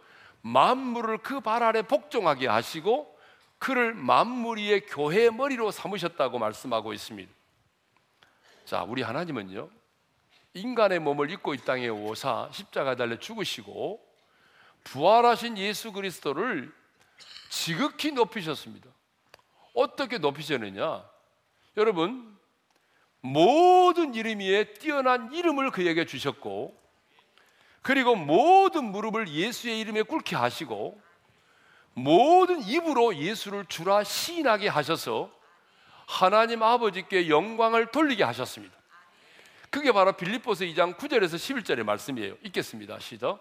만물을 0.43 1.19
그 1.19 1.41
발 1.41 1.65
아래 1.65 1.83
복종하게 1.83 2.47
하시고 2.47 3.19
그를 3.59 3.95
만물 3.95 4.59
위의 4.59 4.87
교회의 4.87 5.33
머리로 5.33 5.73
삼으셨다고 5.73 6.39
말씀하고 6.39 6.93
있습니다. 6.93 7.33
자, 8.65 8.85
우리 8.85 9.03
하나님은요. 9.03 9.69
인간의 10.55 11.01
몸을 11.01 11.33
입고 11.33 11.55
이 11.55 11.59
땅에 11.59 11.89
오사 11.89 12.51
십자가 12.53 12.95
달려 12.95 13.19
죽으시고 13.19 14.01
부활하신 14.85 15.59
예수 15.59 15.91
그리스도를 15.91 16.79
지극히 17.49 18.13
높이셨습니다. 18.13 18.89
어떻게 19.75 20.19
높이셨느냐? 20.19 21.05
여러분, 21.77 22.37
모든 23.21 24.15
이름 24.15 24.41
위에 24.41 24.75
뛰어난 24.75 25.33
이름을 25.33 25.71
그에게 25.71 26.05
주셨고, 26.05 26.77
그리고 27.83 28.17
모든 28.17 28.85
무릎을 28.85 29.29
예수의 29.29 29.81
이름에 29.81 30.03
꿇게 30.03 30.37
하시고, 30.37 31.01
모든 31.95 32.63
입으로 32.63 33.17
예수를 33.17 33.67
주라 33.67 34.05
시인하게 34.05 34.69
하셔서 34.69 35.31
하나님 36.07 36.63
아버지께 36.63 37.29
영광을 37.29 37.87
돌리게 37.91 38.25
하셨습니다. 38.25 38.77
그게 39.71 39.93
바로 39.93 40.13
빌립보서 40.13 40.65
2장 40.65 40.97
9절에서 40.97 41.35
11절의 41.35 41.85
말씀이에요. 41.85 42.37
읽겠습니다. 42.45 42.99
시작. 43.01 43.39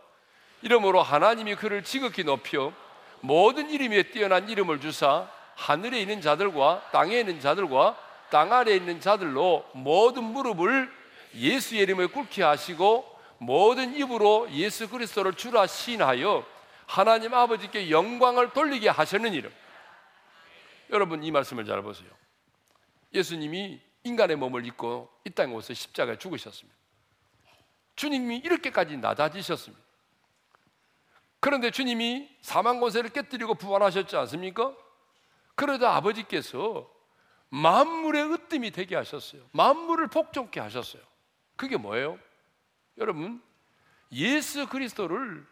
이름으로 0.61 1.01
하나님이 1.01 1.55
그를 1.55 1.83
지극히 1.83 2.23
높여 2.23 2.73
모든 3.21 3.69
이름에 3.69 4.03
뛰어난 4.03 4.49
이름을 4.49 4.79
주사 4.79 5.29
하늘에 5.55 6.01
있는 6.01 6.21
자들과 6.21 6.89
땅에 6.91 7.19
있는 7.19 7.39
자들과 7.39 7.97
땅 8.29 8.53
아래에 8.53 8.75
있는 8.75 8.99
자들로 8.99 9.65
모든 9.73 10.23
무릎을 10.23 10.91
예수의 11.33 11.81
이름에 11.83 12.07
꿇게 12.07 12.43
하시고 12.43 13.17
모든 13.39 13.95
입으로 13.95 14.47
예수 14.51 14.89
그리스도를 14.89 15.33
주라 15.33 15.67
시인하여 15.67 16.45
하나님 16.85 17.33
아버지께 17.33 17.89
영광을 17.89 18.51
돌리게 18.51 18.89
하셨는 18.89 19.33
이름. 19.33 19.51
여러분 20.89 21.23
이 21.23 21.31
말씀을 21.31 21.65
잘 21.65 21.81
보세요. 21.81 22.09
예수님이 23.13 23.79
인간의 24.03 24.37
몸을 24.37 24.65
입고 24.65 25.09
이 25.25 25.29
땅에 25.29 25.53
오서 25.53 25.73
십자가에 25.73 26.17
죽으셨습니다. 26.17 26.77
주님이 27.95 28.37
이렇게까지 28.37 28.97
낮아지셨습니다. 28.97 29.86
그런데 31.39 31.71
주님이 31.71 32.29
사망 32.41 32.79
권세를 32.79 33.11
깨뜨리고 33.11 33.55
부활하셨지 33.55 34.15
않습니까? 34.15 34.73
그러자 35.55 35.93
아버지께서 35.95 36.89
만물의 37.49 38.33
으뜸이 38.33 38.71
되게 38.71 38.95
하셨어요. 38.95 39.41
만물을 39.51 40.07
복종케 40.07 40.59
하셨어요. 40.59 41.01
그게 41.55 41.77
뭐예요? 41.77 42.19
여러분, 42.97 43.41
예수 44.11 44.67
그리스도를 44.67 45.45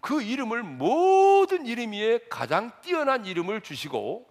그 0.00 0.22
이름을 0.22 0.62
모든 0.62 1.66
이름 1.66 1.92
위에 1.92 2.20
가장 2.28 2.72
뛰어난 2.80 3.24
이름을 3.24 3.60
주시고 3.60 4.28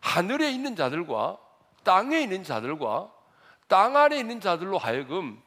하늘에 0.00 0.50
있는 0.50 0.76
자들과 0.76 1.38
땅에 1.82 2.20
있는 2.20 2.44
자들과 2.44 3.10
땅 3.68 3.96
안에 3.96 4.18
있는 4.18 4.40
자들로 4.40 4.76
하여금 4.76 5.42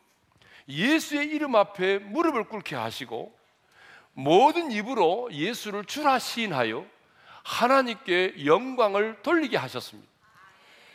예수의 0.67 1.27
이름 1.27 1.55
앞에 1.55 1.99
무릎을 1.99 2.45
꿇게 2.45 2.75
하시고 2.75 3.37
모든 4.17 4.71
입으로 4.71 5.29
예수를 5.31 5.85
주라 5.85 6.17
시인하여 6.17 6.83
하나님께 7.43 8.47
영광을 8.47 9.21
돌리게 9.21 9.57
하셨습니다. 9.57 10.09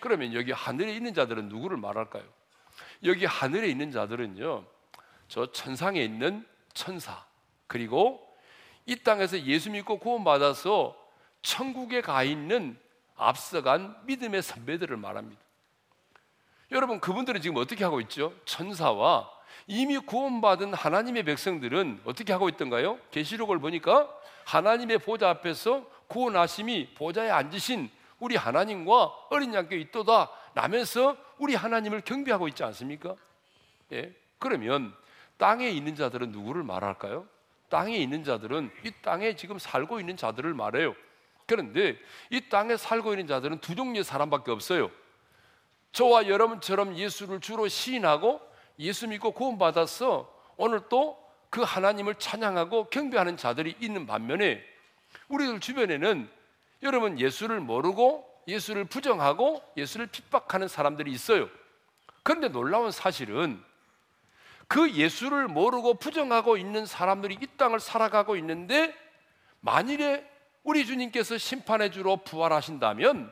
그러면 0.01 0.35
여기 0.35 0.51
하늘에 0.51 0.93
있는 0.93 1.15
자들은 1.15 1.49
누구를 1.49 1.77
말할까요? 1.77 2.25
여기 3.05 3.25
하늘에 3.25 3.69
있는 3.69 3.93
자들은요, 3.93 4.65
저 5.29 5.53
천상에 5.53 6.03
있는 6.03 6.45
천사, 6.75 7.25
그리고 7.69 8.29
이 8.87 8.97
땅에서 8.97 9.41
예수 9.43 9.71
믿고 9.71 10.01
구원받아서 10.01 10.97
천국에 11.43 12.01
가 12.01 12.25
있는 12.25 12.77
앞서간 13.15 13.97
믿음의 14.05 14.43
선배들을 14.43 14.97
말합니다. 14.97 15.41
여러분, 16.73 16.99
그분들은 16.99 17.41
지금 17.41 17.59
어떻게 17.59 17.85
하고 17.85 18.01
있죠? 18.01 18.35
천사와 18.47 19.31
이미 19.67 19.99
구원받은 19.99 20.75
하나님의 20.75 21.23
백성들은 21.25 22.03
어떻게 22.05 22.33
하고 22.33 22.49
있던가요? 22.49 22.99
계시록을 23.11 23.59
보니까 23.59 24.09
하나님의 24.45 24.99
보좌 24.99 25.31
앞에서 25.31 25.85
구원하심이 26.09 26.95
보좌에 26.95 27.31
앉으신 27.31 27.91
우리 28.19 28.37
하나님과 28.37 29.13
어린 29.31 29.55
양께 29.55 29.77
있도다 29.79 30.31
라면서 30.55 31.17
우리 31.39 31.55
하나님을 31.55 32.03
경배하고 32.03 32.49
있지 32.49 32.63
않습니까? 32.65 33.17
예. 33.93 34.15
그러면 34.39 34.95
땅에 35.39 35.69
있는 35.69 35.95
자들은 35.95 36.31
누구를 36.31 36.63
말할까요? 36.63 37.27
땅에 37.69 37.97
있는 37.97 38.23
자들은 38.23 38.71
이 38.85 38.93
땅에 39.03 39.35
지금 39.35 39.59
살고 39.59 39.99
있는 39.99 40.17
자들을 40.17 40.53
말해요. 40.55 40.95
그런데 41.47 41.99
이 42.31 42.49
땅에 42.49 42.77
살고 42.77 43.13
있는 43.13 43.27
자들은 43.27 43.59
두 43.59 43.75
종류의 43.75 44.05
사람밖에 44.05 44.51
없어요. 44.51 44.91
저와 45.93 46.29
여러분처럼 46.29 46.97
예수를 46.97 47.41
주로 47.41 47.69
시인하고 47.69 48.41
예수 48.79 49.07
믿고 49.09 49.33
구원받아서 49.33 50.33
오늘 50.57 50.89
또 50.89 51.23
그 51.53 51.61
하나님을 51.61 52.15
찬양하고 52.15 52.85
경배하는 52.85 53.37
자들이 53.37 53.77
있는 53.79 54.07
반면에 54.07 54.65
우리들 55.29 55.61
주변에는 55.61 56.27
여러분 56.83 57.21
예수를 57.21 57.61
모르고 57.61 58.27
예수를 58.49 58.87
부정하고 58.87 59.63
예수를 59.77 60.07
핍박하는 60.07 60.67
사람들이 60.67 61.13
있어요. 61.13 61.51
그런데 62.23 62.49
놀라운 62.49 62.91
사실은 62.91 63.63
그 64.67 64.93
예수를 64.93 65.47
모르고 65.47 65.99
부정하고 65.99 66.57
있는 66.57 66.87
사람들이 66.87 67.37
이 67.39 67.47
땅을 67.59 67.81
살아가고 67.81 68.37
있는데 68.37 68.97
만일에 69.61 70.27
우리 70.63 70.87
주님께서 70.87 71.37
심판의 71.37 71.93
주로 71.93 72.17
부활하신다면 72.17 73.31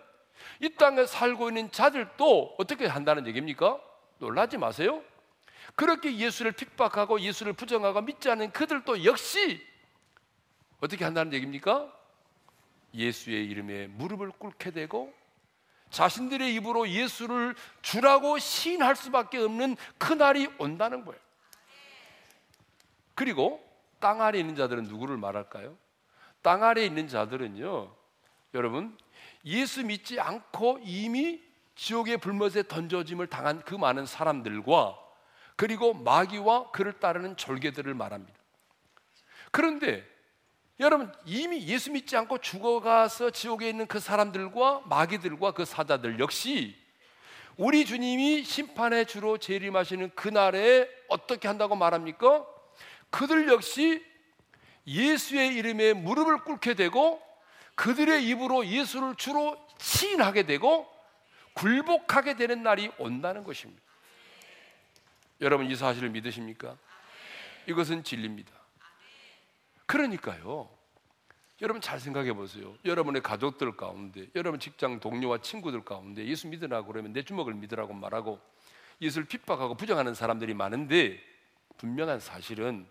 이 0.60 0.74
땅에 0.74 1.06
살고 1.06 1.48
있는 1.48 1.72
자들도 1.72 2.56
어떻게 2.58 2.86
한다는 2.86 3.26
얘기입니까? 3.26 3.80
놀라지 4.18 4.58
마세요. 4.58 5.02
그렇게 5.74 6.16
예수를 6.16 6.52
핍박하고 6.52 7.20
예수를 7.20 7.52
부정하고 7.52 8.00
믿지 8.02 8.30
않는 8.30 8.52
그들도 8.52 9.04
역시 9.04 9.64
어떻게 10.80 11.04
한다는 11.04 11.32
얘기입니까? 11.32 11.92
예수의 12.94 13.46
이름에 13.46 13.86
무릎을 13.86 14.30
꿇게 14.32 14.70
되고 14.70 15.12
자신들의 15.90 16.54
입으로 16.54 16.88
예수를 16.88 17.54
주라고 17.82 18.38
시인할 18.38 18.96
수밖에 18.96 19.38
없는 19.38 19.76
그날이 19.98 20.48
온다는 20.58 21.04
거예요. 21.04 21.20
그리고 23.14 23.62
땅 23.98 24.22
아래 24.22 24.38
있는 24.38 24.56
자들은 24.56 24.84
누구를 24.84 25.16
말할까요? 25.16 25.76
땅 26.42 26.62
아래 26.64 26.84
있는 26.84 27.06
자들은요, 27.06 27.94
여러분, 28.54 28.96
예수 29.44 29.84
믿지 29.84 30.18
않고 30.18 30.80
이미 30.82 31.42
지옥의 31.74 32.18
불못에 32.18 32.64
던져짐을 32.68 33.26
당한 33.26 33.62
그 33.62 33.74
많은 33.74 34.06
사람들과 34.06 34.98
그리고 35.60 35.92
마귀와 35.92 36.70
그를 36.70 36.94
따르는 36.94 37.36
졸개들을 37.36 37.92
말합니다. 37.92 38.32
그런데 39.50 40.08
여러분 40.78 41.12
이미 41.26 41.66
예수 41.66 41.90
믿지 41.90 42.16
않고 42.16 42.38
죽어가서 42.38 43.28
지옥에 43.28 43.68
있는 43.68 43.86
그 43.86 44.00
사람들과 44.00 44.84
마귀들과 44.86 45.52
그 45.52 45.66
사자들 45.66 46.18
역시 46.18 46.74
우리 47.58 47.84
주님이 47.84 48.42
심판의 48.42 49.04
주로 49.04 49.36
재림하시는 49.36 50.14
그날에 50.14 50.88
어떻게 51.08 51.46
한다고 51.46 51.76
말합니까? 51.76 52.46
그들 53.10 53.48
역시 53.48 54.02
예수의 54.86 55.56
이름에 55.56 55.92
무릎을 55.92 56.38
꿇게 56.44 56.72
되고 56.72 57.20
그들의 57.74 58.26
입으로 58.28 58.64
예수를 58.66 59.14
주로 59.16 59.58
시인하게 59.76 60.44
되고 60.44 60.88
굴복하게 61.52 62.36
되는 62.36 62.62
날이 62.62 62.90
온다는 62.96 63.44
것입니다. 63.44 63.89
여러분 65.40 65.70
이 65.70 65.76
사실을 65.76 66.10
믿으십니까? 66.10 66.76
이것은 67.66 68.04
진리입니다. 68.04 68.52
그러니까요. 69.86 70.68
여러분 71.62 71.82
잘 71.82 72.00
생각해 72.00 72.32
보세요. 72.32 72.74
여러분의 72.84 73.22
가족들 73.22 73.76
가운데, 73.76 74.28
여러분 74.34 74.58
직장 74.58 74.98
동료와 74.98 75.38
친구들 75.38 75.84
가운데 75.84 76.24
예수 76.26 76.48
믿으라고 76.48 76.86
그러면 76.86 77.12
내 77.12 77.22
주먹을 77.22 77.54
믿으라고 77.54 77.92
말하고 77.92 78.40
예수를 79.00 79.26
핍박하고 79.26 79.74
부정하는 79.74 80.14
사람들이 80.14 80.54
많은데 80.54 81.22
분명한 81.78 82.20
사실은 82.20 82.86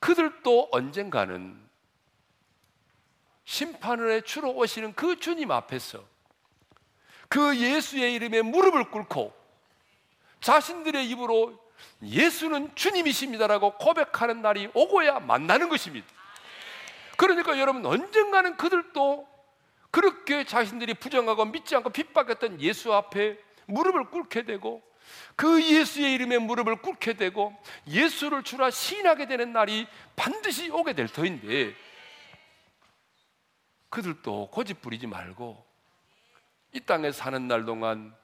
그들도 0.00 0.68
언젠가는 0.72 1.68
심판을 3.44 4.22
주로 4.22 4.54
오시는 4.54 4.94
그 4.94 5.18
주님 5.18 5.50
앞에서 5.50 6.04
그 7.28 7.58
예수의 7.58 8.14
이름에 8.14 8.42
무릎을 8.42 8.90
꿇고 8.90 9.34
자신들의 10.40 11.08
입으로 11.10 11.58
예수는 12.02 12.74
주님이십니다라고 12.74 13.78
고백하는 13.78 14.42
날이 14.42 14.68
오고야 14.74 15.20
만나는 15.20 15.68
것입니다. 15.68 16.06
그러니까 17.16 17.58
여러분 17.58 17.84
언젠가는 17.84 18.56
그들도 18.56 19.28
그렇게 19.90 20.44
자신들이 20.44 20.94
부정하고 20.94 21.46
믿지 21.46 21.74
않고 21.74 21.90
핍박했던 21.90 22.60
예수 22.60 22.92
앞에 22.92 23.38
무릎을 23.66 24.10
꿇게 24.10 24.42
되고 24.44 24.82
그 25.34 25.62
예수의 25.62 26.12
이름에 26.14 26.38
무릎을 26.38 26.76
꿇게 26.76 27.14
되고 27.14 27.56
예수를 27.88 28.42
주라 28.42 28.70
시인하게 28.70 29.26
되는 29.26 29.52
날이 29.52 29.86
반드시 30.14 30.70
오게 30.70 30.92
될 30.92 31.08
터인데 31.08 31.74
그들도 33.88 34.50
고집 34.50 34.82
부리지 34.82 35.06
말고 35.06 35.64
이 36.72 36.80
땅에 36.80 37.10
사는 37.10 37.48
날 37.48 37.64
동안 37.64 38.14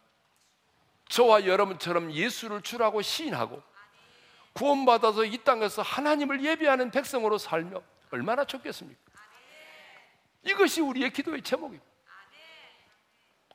저와 1.08 1.46
여러분처럼 1.46 2.12
예수를 2.12 2.62
주라고 2.62 3.02
시인하고 3.02 3.62
구원받아서 4.54 5.24
이 5.24 5.38
땅에서 5.38 5.82
하나님을 5.82 6.44
예배하는 6.44 6.90
백성으로 6.90 7.38
살며 7.38 7.82
얼마나 8.10 8.44
좋겠습니까? 8.44 9.00
이것이 10.44 10.80
우리의 10.80 11.12
기도의 11.12 11.42
제목입니다. 11.42 11.84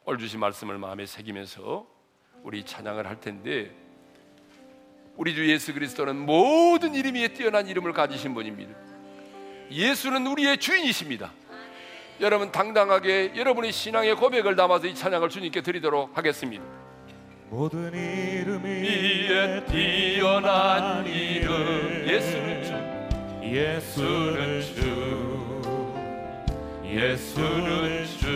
오늘 0.03 0.19
주신 0.19 0.39
말씀을 0.39 0.77
마음에 0.77 1.05
새기면서 1.05 1.87
우리 2.41 2.65
찬양을 2.65 3.07
할 3.07 3.19
텐데 3.19 3.75
우리 5.15 5.35
주 5.35 5.47
예수 5.49 5.73
그리스도는 5.73 6.15
모든 6.15 6.95
이름 6.95 7.15
위에 7.15 7.29
뛰어난 7.29 7.67
이름을 7.67 7.93
가지신 7.93 8.33
분입니다. 8.33 8.73
예수는 9.69 10.25
우리의 10.25 10.57
주인이십니다. 10.57 11.31
여러분 12.21 12.51
당당하게 12.51 13.33
여러분의 13.35 13.71
신앙의 13.71 14.15
고백을 14.15 14.55
담아서 14.55 14.87
이 14.87 14.95
찬양을 14.95 15.29
주님께 15.29 15.61
드리도록 15.61 16.17
하겠습니다. 16.17 16.63
모든 17.51 17.91
이름 17.91 18.63
위에 18.63 19.65
뛰어난 19.65 21.03
이름. 21.07 22.05
예수는 22.07 22.63
주. 22.63 22.73
예수는 23.43 24.61
주. 24.61 25.61
예수는 26.85 28.05
주. 28.19 28.27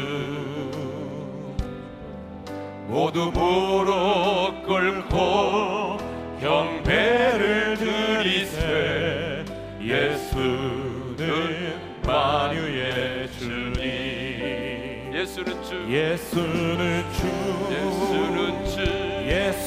모두 2.88 3.32
무릎 3.32 4.66
꿇고 4.66 5.98
경배를 6.42 7.78
드리세. 7.78 9.46
예수는 9.80 11.76
만유의 12.04 13.30
주님 13.38 15.14
예수는 15.14 15.64
주. 15.64 15.86
예수는 15.88 17.06
주. 17.14 17.28
예수는 17.72 18.28
주 18.28 18.33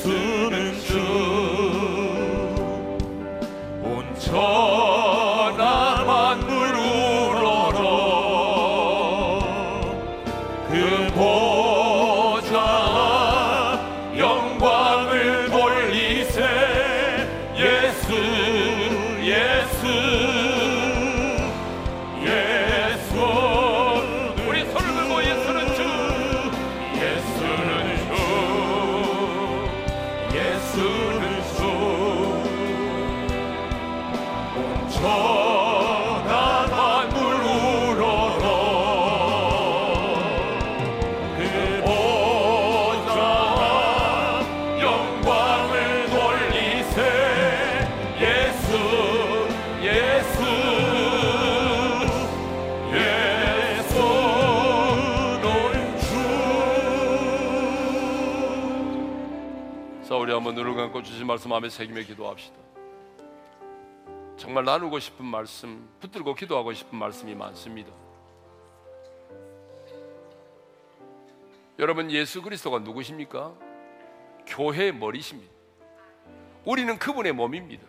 예 0.08 0.35
말씀 61.36 61.50
마음에 61.50 61.68
새기며 61.68 62.00
기도합시다. 62.00 62.56
정말 64.38 64.64
나누고 64.64 64.98
싶은 64.98 65.22
말씀 65.26 65.86
붙들고 66.00 66.34
기도하고 66.34 66.72
싶은 66.72 66.98
말씀이 66.98 67.34
많습니다. 67.34 67.92
여러분 71.78 72.10
예수 72.10 72.40
그리스도가 72.40 72.78
누구십니까? 72.78 73.52
교회의 74.46 74.94
머리십니다. 74.94 75.52
우리는 76.64 76.98
그분의 76.98 77.32
몸입니다. 77.32 77.86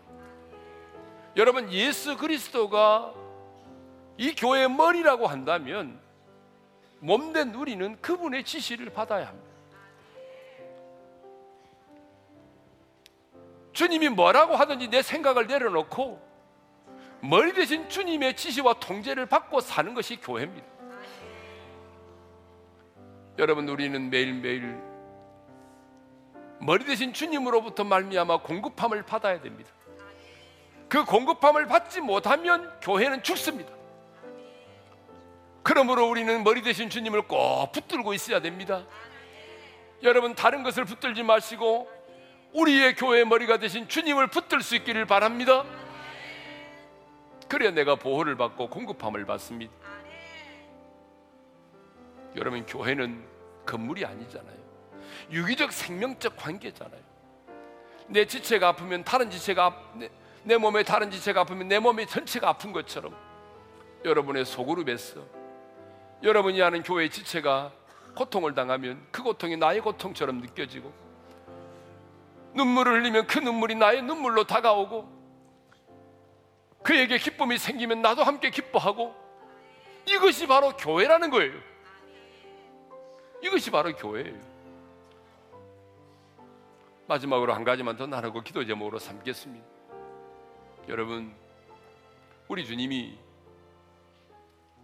여러분 1.38 1.72
예수 1.72 2.18
그리스도가 2.18 3.14
이 4.18 4.36
교회의 4.36 4.70
머리라고 4.70 5.26
한다면 5.26 6.02
몸된 7.00 7.56
우리는 7.56 7.96
그분의 8.02 8.44
지시를 8.44 8.90
받아야 8.90 9.28
합니다 9.28 9.57
주님이 13.78 14.10
뭐라고 14.10 14.56
하든지 14.56 14.88
내 14.88 15.04
생각을 15.04 15.46
내려놓고 15.46 16.20
머리 17.22 17.54
대신 17.54 17.88
주님의 17.88 18.36
지시와 18.36 18.74
통제를 18.80 19.28
받고 19.28 19.62
사는 19.62 19.94
것이 19.94 20.16
교회입니다. 20.16 20.66
여러분 23.38 23.70
우리는 23.70 24.10
매일매일 24.10 24.82
머리 26.60 26.86
대신 26.86 27.14
주님으로부터 27.14 27.84
말미암아 27.84 28.42
공급함을 28.42 29.04
받아야 29.04 29.40
됩니다. 29.40 29.70
그 30.90 31.06
공급함을 31.06 31.68
받지 31.68 32.02
못하면 32.02 32.80
교회는 32.82 33.22
죽습니다. 33.22 33.72
그러므로 35.62 36.10
우리는 36.10 36.44
머리 36.44 36.64
대신 36.64 36.90
주님을 36.90 37.28
꼭 37.28 37.72
붙들고 37.72 38.16
있어야 38.16 38.42
됩니다. 38.42 38.84
여러분 40.02 40.34
다른 40.34 40.64
것을 40.64 40.84
붙들지 40.84 41.22
마시고 41.22 41.97
우리의 42.54 42.96
교회의 42.96 43.26
머리가 43.26 43.58
되신 43.58 43.88
주님을 43.88 44.28
붙들 44.28 44.62
수 44.62 44.76
있기를 44.76 45.06
바랍니다. 45.06 45.64
그래야 47.48 47.72
내가 47.72 47.96
보호를 47.96 48.36
받고 48.36 48.70
공급함을 48.70 49.26
받습니다. 49.26 49.72
여러분 52.36 52.66
교회는 52.66 53.26
건물이 53.66 54.06
아니잖아요. 54.06 54.58
유기적 55.32 55.72
생명적 55.72 56.38
관계잖아요. 56.38 57.02
내 58.08 58.26
지체가 58.26 58.70
아프면 58.70 59.04
다른 59.04 59.30
지체가 59.30 59.66
아- 59.66 59.92
내, 59.96 60.10
내 60.44 60.58
몸에 60.58 60.84
다른 60.84 61.12
지체가 61.12 61.42
아프면 61.42 61.68
내 61.68 61.80
몸의 61.80 62.08
전체가 62.08 62.50
아픈 62.50 62.72
것처럼 62.72 63.16
여러분의 64.06 64.46
소그룹에서 64.46 65.22
여러분이 66.24 66.62
아는 66.62 66.84
교회의 66.84 67.10
지체가 67.10 67.72
고통을 68.16 68.56
당하면 68.56 69.06
그 69.12 69.24
고통이 69.24 69.58
나의 69.58 69.82
고통처럼 69.82 70.40
느껴지고 70.40 71.07
눈물을 72.58 73.00
흘리면 73.00 73.28
그 73.28 73.40
눈물이 73.40 73.76
나의 73.76 74.02
눈물로 74.02 74.46
다가오고 74.46 75.16
그에게 76.84 77.18
기쁨이 77.18 77.58
생기면 77.58 78.02
나도 78.02 78.24
함께 78.24 78.50
기뻐하고 78.50 79.16
이것이 80.08 80.48
바로 80.48 80.76
교회라는 80.76 81.30
거예요. 81.30 81.54
이것이 83.42 83.72
바로 83.72 83.96
교회예요. 83.96 84.58
마지막으로 87.08 87.54
한 87.54 87.64
가지만 87.64 87.96
더 87.96 88.08
나누고 88.08 88.42
기도 88.42 88.66
제목으로 88.66 89.00
삼겠습니다. 89.00 89.66
여러분, 90.90 91.34
우리 92.48 92.66
주님이 92.66 93.18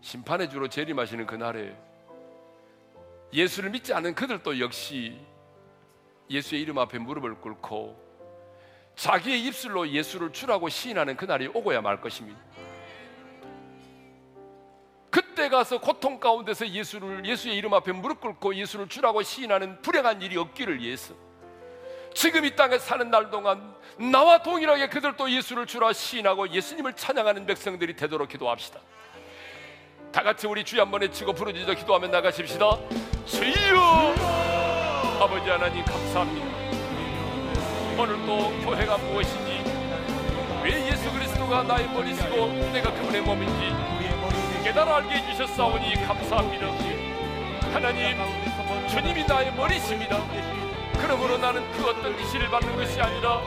심판의 0.01 0.49
주로 0.49 0.67
재림하시는 0.67 1.25
그날에 1.25 1.75
예수를 3.33 3.71
믿지 3.71 3.93
않은 3.93 4.13
그들도 4.13 4.59
역시 4.59 5.19
예수의 6.29 6.61
이름 6.61 6.77
앞에 6.79 6.97
무릎을 6.99 7.35
꿇고 7.35 8.01
자기의 8.95 9.45
입술로 9.45 9.89
예수를 9.89 10.31
주라고 10.31 10.69
시인하는 10.69 11.17
그날이 11.17 11.47
오고야 11.47 11.81
말 11.81 11.99
것입니다. 11.99 12.39
그때 15.09 15.49
가서 15.49 15.79
고통 15.79 16.19
가운데서 16.19 16.67
예수를 16.69 17.25
예수의 17.25 17.55
이름 17.57 17.73
앞에 17.73 17.91
무릎 17.91 18.21
꿇고 18.21 18.55
예수를 18.55 18.87
주라고 18.87 19.21
시인하는 19.21 19.81
불행한 19.81 20.21
일이 20.21 20.37
없기를 20.37 20.79
위해서 20.79 21.13
지금 22.13 22.45
이 22.45 22.55
땅에 22.55 22.77
사는 22.77 23.09
날 23.09 23.29
동안 23.29 23.75
나와 23.97 24.41
동일하게 24.41 24.89
그들도 24.89 25.29
예수를 25.31 25.65
주라 25.65 25.93
시인하고 25.93 26.49
예수님을 26.49 26.93
찬양하는 26.93 27.45
백성들이 27.45 27.95
되도록 27.95 28.29
기도합시다. 28.29 28.79
다 30.11 30.21
같이 30.21 30.45
우리 30.45 30.63
주여 30.63 30.83
한번 30.83 31.01
외치고 31.01 31.33
부르짖어 31.33 31.73
기도하며 31.73 32.07
나가십시다. 32.07 32.77
주여 33.25 34.42
아버지 35.23 35.49
하나님 35.49 35.85
감사합니다. 35.85 36.45
오늘도 37.97 38.59
교회가 38.65 38.97
무엇인지 38.97 39.63
왜 40.61 40.91
예수 40.91 41.09
그리스도가 41.13 41.63
나의 41.63 41.87
머리시고 41.91 42.47
내가 42.73 42.91
그분의 42.91 43.21
몸인지 43.21 43.73
깨달아 44.65 44.97
알게 44.97 45.15
해주셨사오니 45.15 45.93
감사합니다. 46.05 46.65
하나님 47.71 48.17
주님이 48.89 49.23
나의 49.23 49.53
머리십니다. 49.53 50.19
그러므로 50.99 51.37
나는 51.37 51.71
그 51.71 51.89
어떤 51.89 52.17
지시를 52.17 52.49
받는 52.49 52.75
것이 52.75 52.99
아니라 52.99 53.41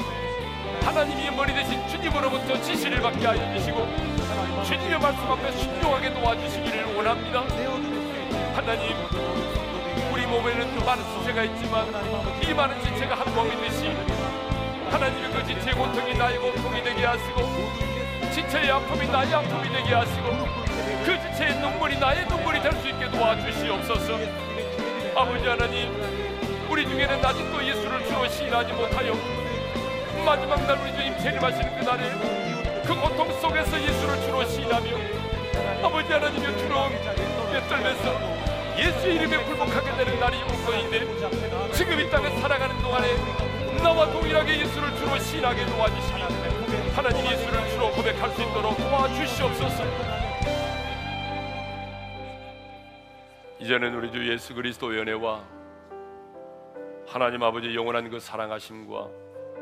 하나님이 0.82 1.30
머리 1.36 1.52
대신 1.52 1.86
주님으로부터 1.88 2.58
지시를 2.62 3.02
받게 3.02 3.26
하여 3.26 3.54
주시고 3.54 3.86
주님의 4.64 4.98
말씀 4.98 5.30
앞에 5.30 5.52
순종하게 5.52 6.14
도와주시기를 6.14 6.96
원합니다. 6.96 7.44
하나님 8.54 9.55
몸에는 10.26 10.84
많은 10.84 11.04
지체가 11.04 11.42
있지만 11.44 11.86
이 12.42 12.54
많은 12.54 12.82
지체가 12.82 13.14
한 13.14 13.34
몸이듯이 13.34 13.90
하나님의 14.90 15.30
그 15.32 15.46
지체의 15.46 15.74
고통이 15.76 16.14
나의 16.14 16.38
고통이 16.38 16.82
되게 16.82 17.04
하시고 17.04 17.42
지체의 18.32 18.70
아픔이 18.70 19.06
나의 19.08 19.34
아픔이 19.34 19.68
되게 19.70 19.94
하시고 19.94 20.28
그 21.04 21.18
지체의 21.20 21.60
눈물이 21.60 21.98
나의 21.98 22.26
눈물이 22.26 22.60
될 22.62 22.72
수 22.76 22.88
있게 22.88 23.10
도와주시옵소서. 23.10 24.18
아버지 25.16 25.46
하나님 25.46 25.90
우리 26.68 26.86
중에는 26.86 27.24
아직도 27.24 27.64
예수를 27.64 28.04
주로 28.06 28.28
시인하지 28.28 28.72
못하여 28.74 29.14
마지막 30.24 30.66
날 30.66 30.76
우리 30.78 30.92
주님 30.92 31.16
재림하시는 31.18 31.78
그날에 31.78 32.10
그 32.84 32.94
고통 32.94 33.32
속에서 33.40 33.80
예수를 33.80 34.20
주로 34.22 34.44
시인하며 34.44 34.90
아버지 35.82 36.12
하나님의 36.12 36.58
주로 36.58 36.74
떨면서 37.68 38.36
예수 38.78 39.08
이름에 39.08 39.38
굴복하게 39.44 39.85
되는 39.96 40.20
날이 40.20 40.36
올 40.42 40.48
것인데 40.48 41.72
지금 41.72 41.98
이 41.98 42.10
땅에 42.10 42.28
살아가는 42.38 42.78
동안에 42.82 43.14
나와 43.82 44.10
동일하게 44.12 44.60
예수를 44.60 44.94
주로 44.96 45.18
시인하게 45.18 45.64
도와주시니 45.66 46.22
하나님 46.94 47.24
예수를 47.24 47.68
주로 47.70 47.90
고백할 47.92 48.30
수 48.30 48.42
있도록 48.42 48.76
도와주시옵소서. 48.76 49.84
이제는 53.58 53.94
우리 53.94 54.12
주 54.12 54.30
예수 54.30 54.54
그리스도의 54.54 55.00
은혜와 55.00 55.44
하나님 57.06 57.42
아버지 57.42 57.74
영원한 57.74 58.10
그 58.10 58.20
사랑하심과 58.20 59.08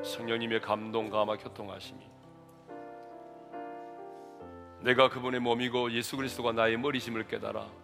성령님의 0.03 0.61
감동 0.61 1.11
감화 1.11 1.37
교통하심이 1.37 2.01
내가 4.81 5.09
그분의 5.09 5.41
몸이고 5.41 5.93
예수 5.93 6.17
그리스도가 6.17 6.53
나의 6.53 6.77
머리심을 6.77 7.29
깨달아 7.29 7.84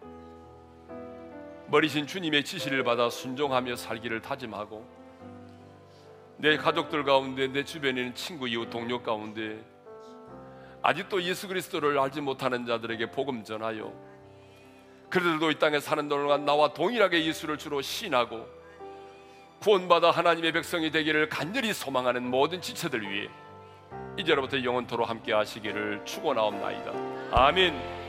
머리신 1.70 2.08
주님의 2.08 2.44
지시를 2.44 2.82
받아 2.82 3.08
순종하며 3.08 3.76
살기를 3.76 4.20
다짐하고 4.20 4.84
내 6.36 6.56
가족들 6.56 7.04
가운데 7.04 7.46
내 7.46 7.62
주변에 7.62 8.00
있는 8.00 8.14
친구 8.16 8.48
이웃 8.48 8.70
동료 8.70 9.00
가운데 9.00 9.64
아직도 10.82 11.22
예수 11.22 11.46
그리스도를 11.46 11.96
알지 11.96 12.22
못하는 12.22 12.66
자들에게 12.66 13.12
복음 13.12 13.44
전하여 13.44 13.92
그들도 15.10 15.52
이 15.52 15.58
땅에 15.60 15.78
사는 15.78 16.08
동안 16.08 16.44
나와 16.44 16.72
동일하게 16.72 17.24
예수를 17.24 17.56
주로 17.56 17.80
신하고 17.80 18.48
구원받아 19.60 20.10
하나님의 20.10 20.52
백성이 20.52 20.90
되기를 20.90 21.28
간절히 21.28 21.72
소망하는 21.72 22.28
모든 22.28 22.60
지체들 22.60 23.08
위해 23.08 23.28
이제로부터 24.18 24.60
영원토로 24.60 25.04
함께 25.04 25.32
하시기를 25.32 26.02
축원하옵나이다. 26.04 26.92
아멘. 27.30 27.99